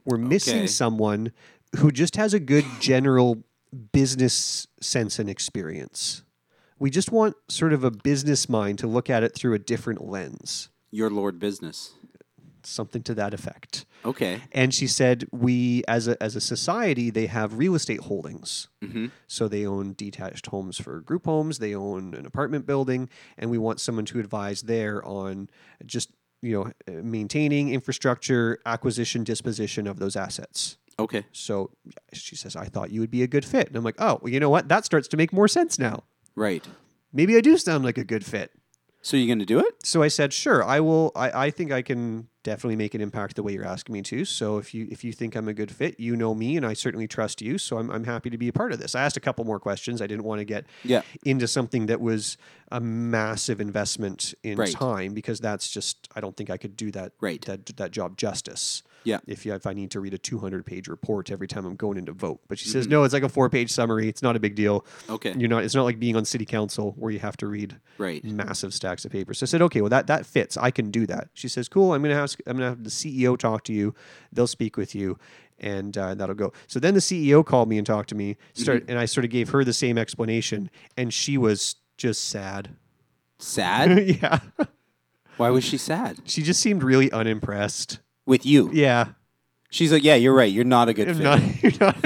[0.05, 0.67] We're missing Okay.
[0.67, 1.33] someone
[1.79, 3.43] who just has a good general
[3.91, 6.23] business sense and experience.
[6.79, 10.07] We just want sort of a business mind to look at it through a different
[10.07, 11.91] lens, Your Lord business.
[12.67, 13.85] Something to that effect.
[14.05, 14.41] Okay.
[14.51, 18.67] And she said, we as a as a society, they have real estate holdings.
[18.83, 19.11] Mhm.
[19.27, 21.59] So they own detached homes for group homes.
[21.59, 25.49] They own an apartment building, and we want someone to advise there on
[25.85, 26.11] just
[26.41, 26.53] you
[26.87, 30.77] know maintaining infrastructure, acquisition, disposition of those assets.
[30.99, 31.25] Okay.
[31.31, 31.71] So
[32.13, 34.31] she says, I thought you would be a good fit, and I'm like, oh, well,
[34.33, 34.67] you know what?
[34.67, 36.03] That starts to make more sense now.
[36.35, 36.67] Right.
[37.13, 38.51] Maybe I do sound like a good fit.
[39.01, 39.85] So you're going to do it?
[39.85, 41.11] So I said, sure, I will.
[41.15, 44.25] I, I think I can definitely make an impact the way you're asking me to.
[44.25, 46.73] So if you if you think I'm a good fit, you know me, and I
[46.73, 47.57] certainly trust you.
[47.57, 48.95] So I'm I'm happy to be a part of this.
[48.95, 50.01] I asked a couple more questions.
[50.01, 51.03] I didn't want to get Yeah.
[51.23, 52.37] into something that was
[52.71, 54.73] a massive investment in Right.
[54.73, 57.41] time because that's just I don't think I could do that Right.
[57.45, 58.83] that that job justice.
[59.03, 59.19] Yeah.
[59.25, 61.97] If you, if I need to read a 200 page report every time I'm going
[61.97, 62.91] in to vote, but she says Mhm.
[62.91, 64.09] no, it's like a four page summary.
[64.09, 64.85] It's not a big deal.
[65.09, 65.33] Okay.
[65.37, 65.63] You're not.
[65.63, 68.23] It's not like being on city council where you have to read Right.
[68.23, 69.39] massive stacks of papers.
[69.39, 70.57] So I said, okay, well that that fits.
[70.57, 71.29] I can do that.
[71.33, 71.93] She says, cool.
[71.93, 73.95] I'm gonna have I'm gonna have the CEO talk to you.
[74.33, 75.17] They'll speak with you,
[75.59, 76.51] and uh, that'll go.
[76.67, 78.35] So then the CEO called me and talked to me.
[78.53, 78.89] Start Mm-hmm.
[78.91, 82.75] and I sort of gave her the same explanation, and she was just sad.
[83.39, 84.07] Sad?
[84.21, 84.39] yeah.
[85.37, 86.17] Why was she sad?
[86.25, 88.69] She just seemed really unimpressed with you.
[88.73, 89.09] Yeah.
[89.69, 90.51] She's like, yeah, you're right.
[90.51, 91.23] You're not a good fit.
[91.23, 91.97] not- you're not-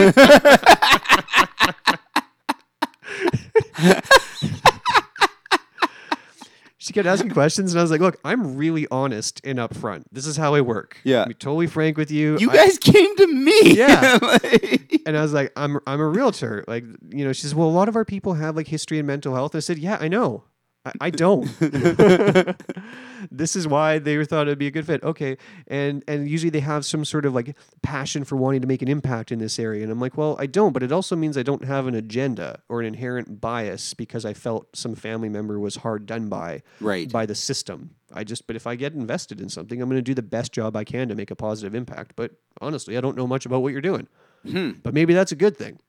[6.77, 10.03] she kept asking questions, and I was like, "Look, I'm really honest and upfront.
[10.11, 10.98] This is how I work.
[11.03, 11.23] Yeah.
[11.23, 12.38] I'm totally frank with you.
[12.39, 13.73] you I- guys came to me.
[13.76, 14.18] Yeah.
[14.31, 16.64] Like- and I was like, I'm I'm a realtor.
[16.68, 19.07] Like, you know, she says, well, a lot of our people have like history and
[19.07, 19.53] mental health.
[19.53, 20.43] And I said, yeah, I know.
[20.85, 21.45] I, I don't.
[23.31, 25.03] this is why they thought it'd be a good fit.
[25.03, 25.37] Okay,
[25.67, 28.87] and and usually they have some sort of like passion for wanting to make an
[28.87, 29.83] impact in this area.
[29.83, 32.59] And I'm like, well, I don't, but it also means I don't have an agenda
[32.69, 37.11] or an inherent bias because I felt some family member was hard done by Right.
[37.11, 37.91] by the system.
[38.13, 40.51] I just, but if I get invested in something, I'm going to do the best
[40.51, 42.13] job I can to make a positive impact.
[42.17, 44.07] But honestly, I don't know much about what you're doing.
[44.45, 44.71] Hmm.
[44.83, 45.79] But maybe that's a good thing.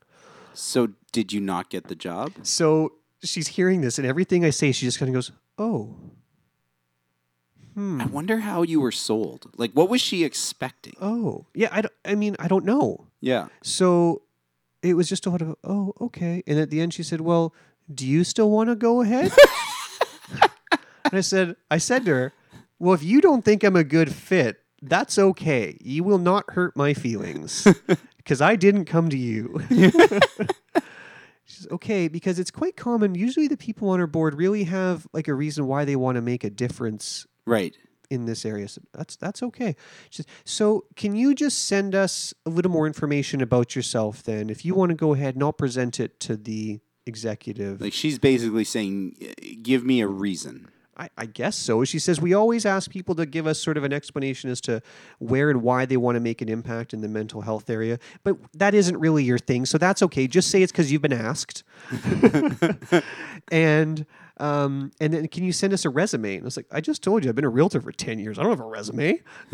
[0.55, 2.33] So did you not get the job?
[2.43, 2.93] So
[3.23, 5.97] she's hearing this, and everything I say, she just kind of goes, "Oh,
[7.75, 8.03] Hmm.
[8.03, 9.51] I wonder how you were sold.
[9.57, 10.95] Like, what was she expecting?
[11.01, 13.07] oh, yeah." I, don't, I mean, I don't know.
[13.21, 13.49] Yeah.
[13.63, 14.23] So
[14.83, 17.55] it was just a lot of, "Oh, okay." And at the end, she said, "Well,
[17.93, 19.33] do you still want to go ahead?"
[21.05, 22.33] and I said, "I said to her,
[22.79, 25.79] well, if you don't think I'm a good fit." That's okay.
[25.81, 27.69] You will not hurt my feelings
[28.17, 29.63] because I didn't come to you.
[31.53, 33.15] She says, okay, because it's quite common.
[33.15, 36.23] Usually, the people on our board really have like a reason why they want to
[36.23, 37.77] make a difference Right.
[38.11, 38.69] in this area.
[38.69, 39.77] So that's that's okay.
[40.09, 44.49] She says, so can you just send us a little more information about yourself then?
[44.49, 47.81] If you want to go ahead and I'll present it to the executive.
[47.81, 49.17] Like she's basically saying,
[49.63, 50.69] give me a reason.
[50.97, 51.85] I, I guess so.
[51.85, 54.83] She says we always ask people to give us sort of an explanation as to
[55.19, 58.37] where and why they want to make an impact in the mental health area, but
[58.55, 60.27] that isn't really your thing, so that's okay.
[60.27, 61.63] Just say it's because you've been asked,
[63.53, 64.05] and
[64.37, 66.35] um, and then can you send us a resume?
[66.35, 68.39] And I was like, I just told you I've been a realtor for ten years.
[68.39, 69.23] I don't have a resume,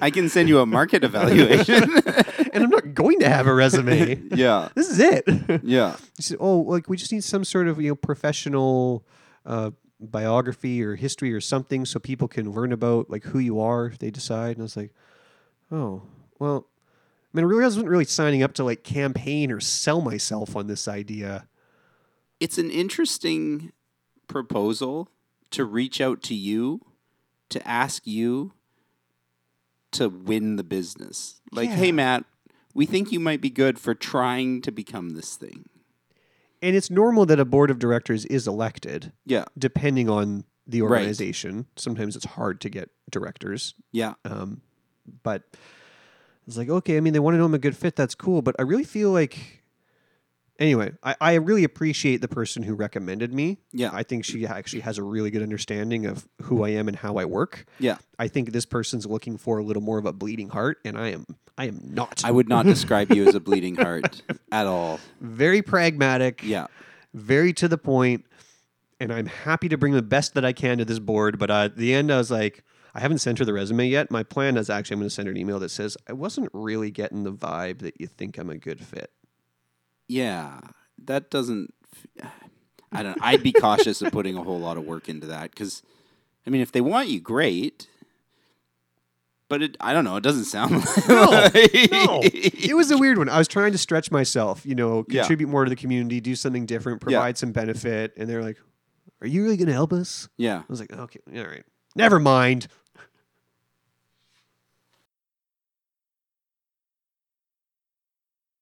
[0.00, 1.98] I can send you a market evaluation.
[2.52, 4.22] and I'm not going to have a resume.
[4.34, 4.70] yeah.
[4.74, 5.62] This is it.
[5.64, 5.96] Yeah.
[6.16, 9.04] She said, "Oh, like we just need some sort of you know professional
[9.46, 9.70] uh,
[10.00, 13.98] biography or history or something, so people can learn about like who you are if
[13.98, 14.92] they decide." And I was like,
[15.70, 16.02] "Oh,
[16.38, 16.66] well,
[17.32, 20.66] I mean, I really wasn't really signing up to like campaign or sell myself on
[20.66, 21.48] this idea."
[22.38, 23.72] It's an interesting
[24.26, 25.08] proposal
[25.50, 26.80] to reach out to you
[27.50, 28.52] to ask you
[29.92, 31.40] to win the business.
[31.50, 31.76] Like, Yeah.
[31.76, 32.24] hey, Matt,
[32.72, 35.68] we think you might be good for trying to become this thing.
[36.62, 39.12] And it's normal that a board of directors is elected.
[39.24, 39.44] Yeah.
[39.58, 40.98] Depending on the Right.
[41.00, 43.74] organization, sometimes it's hard to get directors.
[43.92, 44.14] Yeah.
[44.24, 44.60] Um,
[45.22, 45.42] but
[46.46, 47.96] it's like, okay, I mean, they want to know I'm a good fit.
[47.96, 48.42] That's cool.
[48.42, 49.59] But I really feel like,
[50.60, 53.58] anyway, I, I really appreciate the person who recommended me.
[53.72, 53.90] Yeah.
[53.92, 57.16] I think she actually has a really good understanding of who I am and how
[57.16, 57.64] I work.
[57.80, 57.96] Yeah.
[58.18, 61.08] I think this person's looking for a little more of a bleeding heart, and I
[61.08, 61.26] am,
[61.58, 62.22] I am not.
[62.24, 64.22] I would not describe you as a bleeding heart
[64.52, 65.00] at all.
[65.20, 66.42] very pragmatic.
[66.44, 66.66] Yeah.
[67.12, 68.24] Very to the point,
[69.00, 71.38] and I'm happy to bring the best that I can to this board.
[71.40, 72.62] But uh, at the end, I was like,
[72.94, 74.10] I haven't sent her the resume yet.
[74.10, 76.50] My plan is actually I'm going to send her an email that says I wasn't
[76.52, 79.10] really getting the vibe that you think I'm a good fit.
[80.10, 80.60] Yeah.
[81.04, 81.72] That doesn't.
[82.92, 83.16] I don't.
[83.22, 85.82] I'd be cautious of putting a whole lot of work into that because,
[86.46, 87.86] I mean, if they want you, great.
[89.48, 90.16] But it, I don't know.
[90.16, 91.24] It doesn't sound like No,
[91.92, 93.28] no, it was a weird one.
[93.28, 95.22] I was trying to stretch myself, you know, Yeah.
[95.22, 97.04] contribute more to the community, do something different, Yeah.
[97.18, 98.58] provide some benefit, and they're like,
[99.20, 100.58] "Are you really going to help us?" Yeah.
[100.58, 101.64] I was like, "Okay, all right,
[101.96, 102.66] never mind."